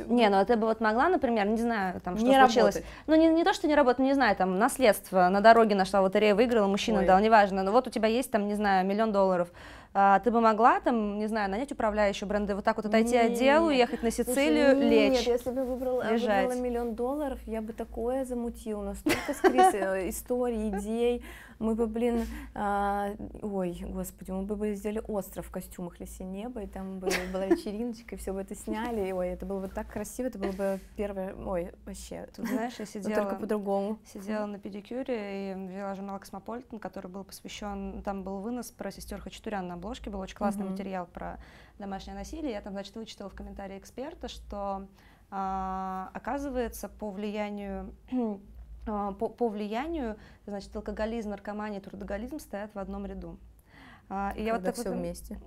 [0.07, 2.76] Не, ну а ты бы вот могла, например, не знаю, там что Не случилось.
[2.76, 2.93] работать.
[3.07, 6.36] Ну не, не то, что не работает, не знаю, там наследство, на дороге нашла лотерею,
[6.36, 7.07] выиграла, мужчина Ой.
[7.07, 7.62] дал, неважно.
[7.62, 9.49] Но вот у тебя есть там, не знаю, миллион долларов.
[9.95, 13.34] А, ты бы могла там, не знаю, нанять управляющую бренды, вот так вот отойти от
[13.34, 13.74] дела, Нет.
[13.74, 15.12] уехать на Слушай, Сицилию, лечь.
[15.12, 19.34] Нет, если бы я выбрала, выбрала миллион долларов, я бы такое замутила, у нас столько
[19.34, 21.22] с Крис э, историй, идей.
[21.59, 26.66] Мы бы, блин, а, ой, господи, мы бы сделали остров в костюмах Лиси Неба, и
[26.66, 29.88] там бы была вечериночка, и все бы это сняли, и, ой, это было бы так
[29.88, 33.22] красиво, это было бы первое, ой, вообще, Тут, знаешь, я сидела...
[33.22, 33.98] только по-другому.
[34.05, 39.20] Сидела на педикюре и взяла журнал Космополитен, который был посвящен, там был вынос про сестер
[39.20, 40.72] Хачатурян на обложке, был очень классный Мгм.
[40.72, 41.38] материал про
[41.78, 42.53] домашнее насилие.
[42.53, 44.86] Я там, значит, вычитала в комментарии эксперта, что
[45.30, 47.94] а, оказывается по влиянию
[48.85, 50.16] по, по влиянию,
[50.47, 53.39] значит, алкоголизм, наркомания трудоголизм стоят в одном ряду.
[54.09, 55.39] А, и я вот Когда так все вот, вместе.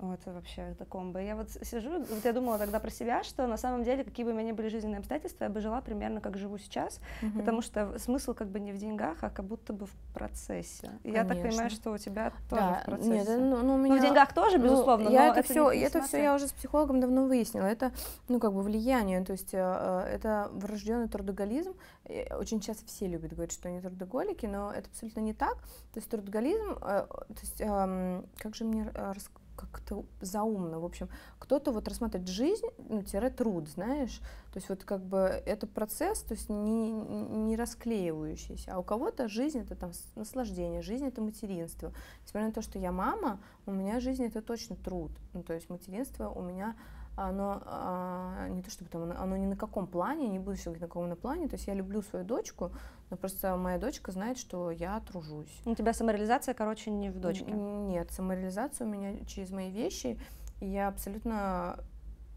[0.00, 1.20] вот вообще это комбо.
[1.20, 4.30] Я вот сижу, вот я думала тогда про себя, что на самом деле, какие бы
[4.30, 7.40] у меня ни были жизненные обстоятельства, я бы жила примерно как живу сейчас, Мгм.
[7.40, 10.90] потому что смысл как бы не в деньгах, а как будто бы в процессе.
[11.02, 13.10] И я так понимаю, что у тебя тоже Да, в процессе.
[13.10, 13.96] нет, ну, ну, у Ну, меня...
[13.96, 16.46] в деньгах тоже, Ну, безусловно, я но это, это все, не- это все я уже
[16.48, 17.66] с психологом давно выяснила.
[17.66, 17.92] Это,
[18.28, 21.74] ну, как бы влияние, то есть э, э, это врожденный трудоголизм.
[22.08, 25.56] И Очень часто все любят говорить, что они трудоголики, но это абсолютно не так.
[25.92, 29.12] То есть трудоголизм, э, то есть эм, как же мне э,
[29.56, 34.18] как-то заумно, в общем, кто-то вот рассматривает жизнь, ну, тире труд, знаешь,
[34.52, 39.28] то есть вот как бы это процесс, то есть не, не расклеивающийся, а у кого-то
[39.28, 41.92] жизнь это там наслаждение, жизнь это материнство.
[42.24, 45.70] Несмотря на то, что я мама, у меня жизнь это точно труд, ну, то есть
[45.70, 46.76] материнство у меня
[47.16, 50.80] оно а, не то чтобы там оно, оно ни на каком плане, не буду говорить
[50.80, 52.72] на каком на плане, то есть я люблю свою дочку,
[53.10, 55.60] но просто моя дочка знает, что я тружусь.
[55.64, 57.50] У тебя самореализация, короче, не в дочке.
[57.50, 60.18] Нет, самореализация у меня через мои вещи,
[60.60, 61.78] и я абсолютно,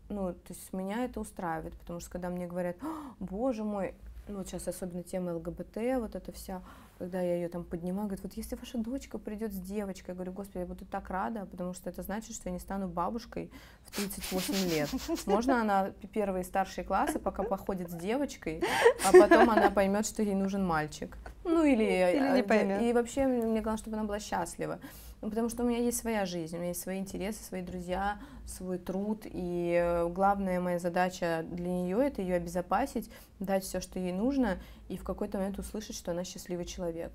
[0.10, 3.96] ну, то есть меня это устраивает, потому что когда мне говорят, «А, боже мой,
[4.28, 6.62] ну, вот сейчас особенно тема ЛГБТ, вот это вся,
[6.98, 10.32] когда я ее там поднимаю, говорит, вот если ваша дочка придет с девочкой, я говорю,
[10.32, 13.52] господи, я буду так рада, потому что это значит, что я не стану бабушкой
[13.84, 14.90] в 38 лет.
[15.26, 18.64] Можно она первые старшие классы пока походит с девочкой,
[19.06, 21.18] а потом она поймет, что ей нужен мальчик.
[21.44, 22.82] Ну или, Или не э, поймет.
[22.82, 24.80] И вообще мне главное, чтобы она была счастлива.
[25.22, 28.20] Ну, потому что у меня есть своя жизнь, у меня есть свои интересы, свои друзья,
[28.48, 34.00] свой труд, и э, главная моя задача для нее это ее обезопасить, дать все, что
[34.00, 37.12] ей нужно, и в какой-то момент услышать, что она счастливый человек.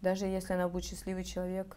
[0.00, 1.76] Даже если она будет счастливый человек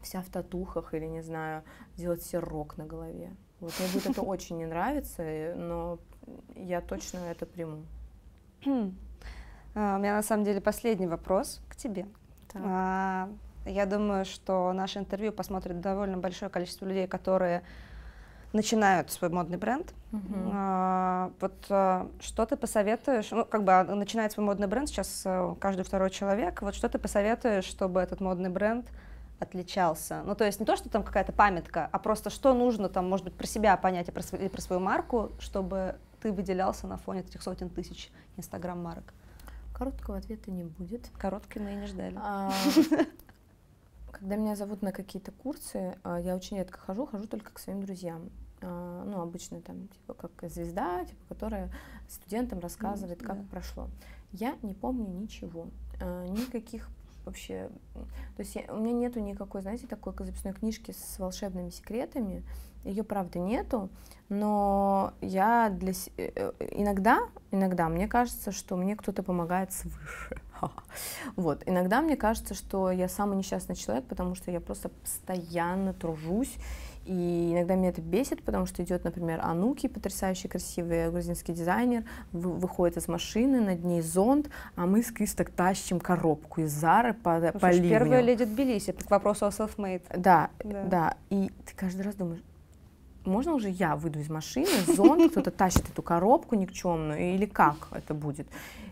[0.00, 1.64] вся в татухах или, не знаю,
[1.96, 3.34] делать себе рок на голове.
[3.60, 5.98] Вот мне будет это очень не нравиться, э, но
[6.54, 7.82] я точно это приму.
[9.74, 12.06] А, У меня на самом деле последний вопрос к тебе.
[12.54, 13.28] А,
[13.66, 17.62] Я думаю, что наше интервью посмотрит довольно большое количество людей, которые
[18.56, 19.94] начинают свой модный бренд.
[20.52, 23.30] А, Вот а, что ты посоветуешь?
[23.30, 26.62] Ну, как бы а, начинает свой модный бренд сейчас а, каждый второй человек.
[26.62, 28.86] Вот что ты посоветуешь, чтобы этот модный бренд
[29.38, 30.22] отличался?
[30.24, 33.24] Ну, то есть не то, что там какая-то памятка, а просто что нужно там, может
[33.26, 36.96] быть, про себя понять и про, св- и про свою марку, чтобы ты выделялся на
[36.96, 39.12] фоне этих сотен тысяч инстаграм-марок.
[39.76, 41.10] Короткого ответа не будет.
[41.18, 42.16] Короткий мы и не ждали.
[42.18, 42.50] А,
[44.12, 48.30] Когда меня зовут на какие-то курсы, я очень редко хожу, хожу только к своим друзьям.
[48.62, 51.70] А, ну, обычно там, типа, как звезда, типа, которая
[52.08, 53.48] студентам рассказывает, как да.
[53.50, 53.88] прошло.
[54.32, 55.68] Я не помню ничего,
[56.00, 56.88] а, никаких
[57.26, 57.68] вообще,
[58.36, 62.44] то есть я, у меня нету никакой, знаете, такой записной книжки с волшебными секретами,
[62.84, 63.90] ее правда нету,
[64.28, 67.18] но я для э, э, иногда,
[67.50, 70.40] иногда мне кажется, что мне кто-то помогает свыше.
[71.36, 76.54] Вот, иногда мне кажется, что я самый несчастный человек, потому что я просто постоянно тружусь
[77.06, 82.96] и иногда меня это бесит, потому что идет, например, Ануки, потрясающий красивый грузинский дизайнер, выходит
[82.96, 87.38] из машины, над ней зонт, а мы с Крис так тащим коробку из Зары по,
[87.38, 87.90] ну, по ливню.
[87.90, 90.02] Первая леди Тбилиси, к вопросу о self-made.
[90.16, 91.16] Да, да, да.
[91.30, 92.42] И ты каждый раз думаешь,
[93.26, 98.14] можно уже я выйду из машины, зонт, кто-то тащит эту коробку никчемную, или как это
[98.14, 98.46] будет?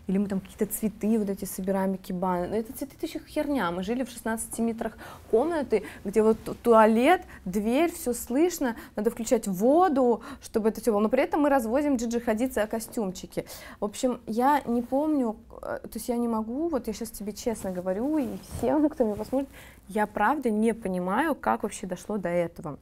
[0.07, 2.53] или мы там какие-то цветы вот эти собираем, кибаны.
[2.55, 3.71] Это цветы это еще херня.
[3.71, 4.97] Мы жили в 16 метрах
[5.31, 11.01] комнаты, где вот туалет, дверь, все слышно, надо включать воду, чтобы это все было.
[11.01, 13.45] Но при этом мы развозим Джиджи Хадидзе костюмчики.
[13.79, 17.33] В общем, я не помню, э, то есть я не могу, вот я сейчас тебе
[17.33, 18.27] честно говорю, и
[18.57, 19.49] всем, кто меня посмотрит,
[19.87, 22.77] я правда не понимаю, как вообще дошло до этого.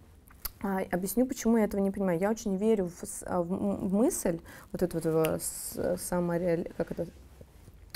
[0.63, 2.19] А, объясню, почему я этого не понимаю.
[2.19, 4.39] Я очень верю в, а, в, в мысль,
[4.71, 5.41] вот эту вот
[5.75, 6.71] э, самореали...
[6.77, 7.07] как это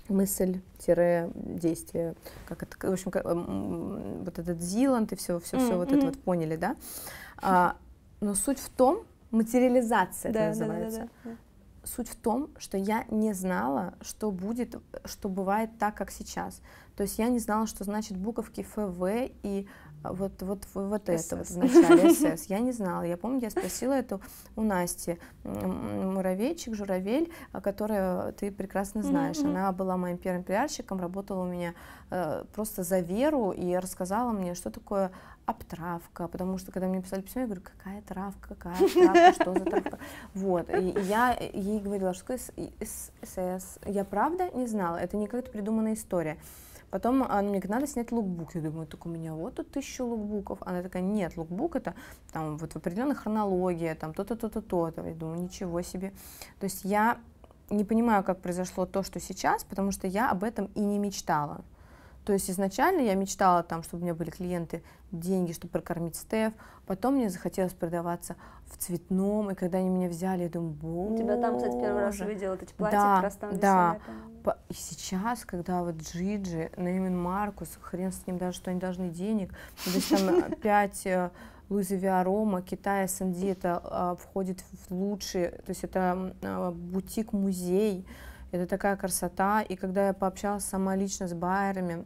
[0.09, 2.15] мысль-действие,
[2.45, 5.78] как это, в общем, как, вот этот Зиланд и все, все, все mm-hmm.
[5.78, 6.76] вот это вот поняли, да?
[7.41, 7.78] А,
[8.20, 10.99] но суть в том, материализация да, это называется.
[10.99, 11.38] Да, да, да.
[11.84, 16.61] Суть в том, что я не знала, что будет, что бывает так, как сейчас.
[16.97, 19.68] То есть я не знала, что значит буковки ФВ и
[20.04, 22.45] вот, вот, вот это вот в начале СС.
[22.48, 23.04] Я не знала.
[23.04, 24.20] Я помню, я спросила это
[24.56, 25.18] у Насти.
[25.43, 27.32] Муравейчик, журавель,
[27.64, 29.38] которую ты прекрасно знаешь.
[29.38, 29.50] Mm-hmm.
[29.50, 31.74] Она была моим первым пиарщиком, работала у меня
[32.10, 35.12] э, просто за веру и рассказала мне, что такое
[35.45, 39.66] обтравка, потому что когда мне писали письмо, я говорю, какая травка, какая травка, что за
[39.66, 40.00] травка.
[40.34, 43.80] Вот, и, я ей говорила, что СС.
[43.86, 46.38] Я правда не знала, это не как-то придуманная история.
[46.90, 48.56] Потом она мне говорит, надо снять лукбук.
[48.56, 50.60] Я думаю, так у меня вот тут тысячу лукбуков.
[50.62, 51.96] Она такая, нет, лукбук это
[52.32, 55.06] там вот в определенной хронологии, там то-то, то-то, то-то.
[55.06, 56.14] Я думаю, ничего себе.
[56.60, 57.18] То есть я
[57.70, 61.62] не понимаю, как произошло то, что сейчас, потому что я об этом и не мечтала.
[62.28, 66.52] То есть изначально я мечтала, там, чтобы у меня были клиенты, деньги, чтобы прокормить Стеф.
[66.86, 71.24] Потом мне захотелось продаваться в цветном, и когда они меня взяли, я думаю, боже.
[71.24, 73.94] Тебя там, кстати, первый раз увидела, эти платья да, как раз там Да,
[74.44, 79.08] висели, и сейчас, когда вот Джиджи, Неймин Маркус, хрен с ним даже, что они должны
[79.08, 79.54] денег,
[79.86, 81.30] то есть там пять э,
[81.70, 88.06] Луиза Виарома, Китай СНД, это а, входит в лучшие, то есть это а, бутик-музей,
[88.52, 92.06] это такая красота, и когда я пообщалась сама лично с байерами,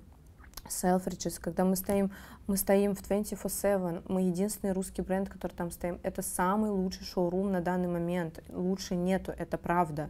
[0.72, 2.12] Selfridges, когда мы стоим,
[2.48, 6.00] мы стоим в 24-7, мы единственный русский бренд, который там стоим.
[6.04, 8.44] Это самый лучший шоурум на данный момент.
[8.50, 10.10] Лучше нету, это правда.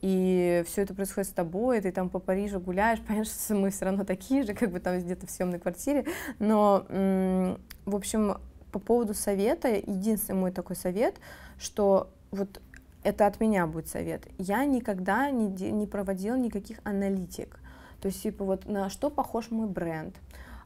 [0.00, 3.84] И все это происходит с тобой, ты там по Парижу гуляешь, понимаешь, что мы все
[3.84, 6.06] равно такие же, как бы там где-то в съемной квартире.
[6.38, 6.86] Но,
[7.84, 8.38] в общем,
[8.72, 11.16] по поводу совета, единственный мой такой совет,
[11.58, 12.60] что вот
[13.02, 14.26] это от меня будет совет.
[14.38, 17.59] Я никогда не, не проводила никаких аналитик.
[18.00, 20.16] То есть, типа, вот на что похож мой бренд?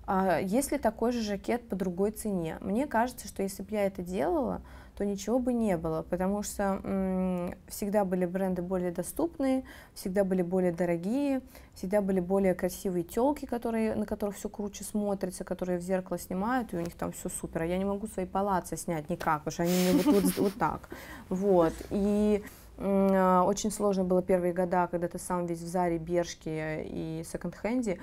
[0.07, 2.59] А, есть ли такой же жакет по другой цене?
[2.61, 4.61] Мне кажется, что если бы я это делала,
[4.97, 9.64] то ничего бы не было, потому что м- всегда были бренды более доступные,
[9.95, 11.41] всегда были более дорогие,
[11.74, 16.72] всегда были более красивые телки, которые, на которых все круче смотрится, которые в зеркало снимают,
[16.72, 17.62] и у них там все супер.
[17.62, 20.55] А я не могу свои палацы снять никак, потому что они мне вот, вот, вот
[20.55, 20.89] так.
[21.28, 21.72] Вот.
[21.91, 22.45] И
[22.76, 28.00] очень сложно было первые года, когда ты сам весь в Заре, Бершке и секонд-хенде,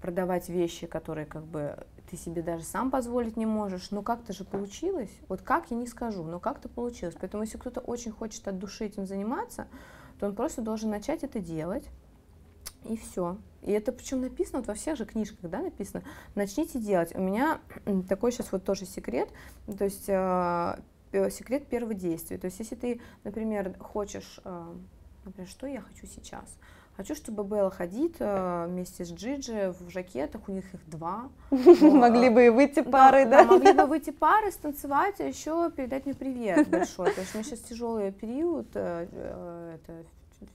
[0.00, 1.76] продавать вещи, которые как бы
[2.10, 3.90] ты себе даже сам позволить не можешь.
[3.90, 5.10] Но как-то же получилось.
[5.28, 7.16] Вот как, я не скажу, но как-то получилось.
[7.18, 9.66] Поэтому если кто-то очень хочет от души этим заниматься,
[10.18, 11.88] то он просто должен начать это делать.
[12.84, 13.38] И все.
[13.62, 16.02] И это причем написано вот во всех же книжках, да, написано.
[16.34, 17.14] Начните делать.
[17.14, 17.60] У меня
[18.08, 19.30] такой сейчас вот тоже секрет.
[19.78, 20.80] То есть а,
[21.30, 22.38] секрет первого действия.
[22.38, 24.74] То есть, если ты, например, хочешь, э,
[25.24, 26.58] например, что я хочу сейчас?
[26.96, 31.30] Хочу, чтобы Белла ходит э, вместе с Джиджи в жакетах, у них их два.
[31.50, 33.44] Могли бы и выйти пары, да?
[33.44, 37.08] Могли бы выйти пары, станцевать, а еще передать мне привет большой.
[37.08, 40.04] Потому что у меня сейчас тяжелый период, это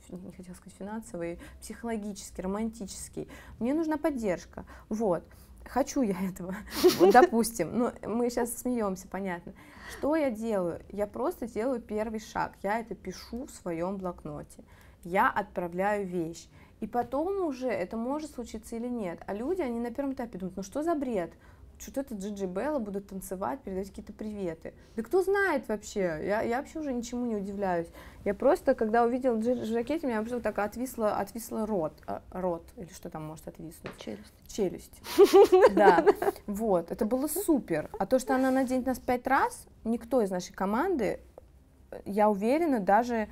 [0.09, 3.27] не хотела сказать финансовый, психологический, романтический.
[3.59, 4.65] Мне нужна поддержка.
[4.89, 5.23] Вот.
[5.69, 6.55] Хочу я этого,
[6.97, 7.77] вот, допустим.
[7.77, 9.53] Ну, мы сейчас смеемся, понятно.
[9.91, 10.81] Что я делаю?
[10.89, 12.53] Я просто делаю первый шаг.
[12.63, 14.63] Я это пишу в своем блокноте.
[15.03, 16.47] Я отправляю вещь.
[16.79, 19.19] И потом уже это может случиться или нет.
[19.25, 21.31] А люди, они на первом этапе думают, ну что за бред?
[21.79, 24.73] Что это Джиджи Белла, буду танцевать, передавать какие-то приветы.
[24.95, 26.19] Да кто знает вообще?
[26.23, 27.87] Я, я вообще уже ничему не удивляюсь.
[28.25, 32.21] Я просто, когда увидела Джиджи в жакете, у меня просто так отвисла, отвисла рот, а,
[32.31, 33.97] рот, или что там может отвиснуть?
[33.97, 34.33] Челюсть.
[34.47, 35.01] Челюсть.
[35.75, 36.03] Да,
[36.47, 37.89] вот, это было супер.
[37.99, 41.19] А то, что она наденет нас пять раз, никто из нашей команды,
[42.05, 43.27] я уверена, даже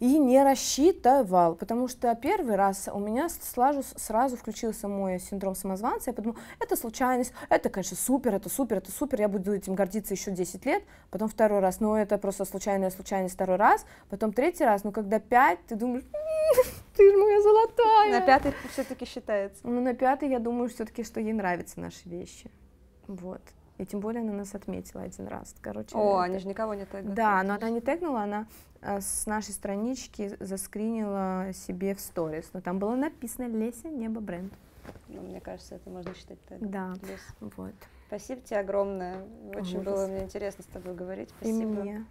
[0.00, 6.10] и не рассчитывал, потому что первый раз у меня сразу, сразу включился мой синдром самозванца,
[6.10, 10.14] я подумала, это случайность, это, конечно, супер, это супер, это супер, я буду этим гордиться
[10.14, 14.64] еще 10 лет, потом второй раз, ну, это просто случайная случайность второй раз, потом третий
[14.64, 16.04] раз, ну, когда пять, ты думаешь,
[16.96, 18.20] ты же моя золотая.
[18.20, 19.60] На пятый все-таки считается.
[19.64, 22.50] Ну, на пятый, я думаю, все-таки, что ей нравятся наши вещи,
[23.06, 23.42] вот.
[23.78, 25.54] И тем более она нас отметила один раз.
[25.60, 26.22] Короче, О, это...
[26.24, 27.14] они же никого не тегнули.
[27.14, 28.48] Да, но она не тегнула, она
[28.82, 32.50] с нашей странички заскринила себе в сторис.
[32.52, 34.52] Но там было написано «Леся, небо, бренд».
[35.08, 36.58] Ну, мне кажется, это можно считать тег.
[36.60, 37.20] Да, Лес.
[37.56, 37.74] вот.
[38.06, 39.22] Спасибо тебе огромное.
[39.54, 39.84] Очень Ужас.
[39.84, 41.28] было мне интересно с тобой говорить.
[41.40, 41.68] И Спасибо.
[41.68, 42.06] мне.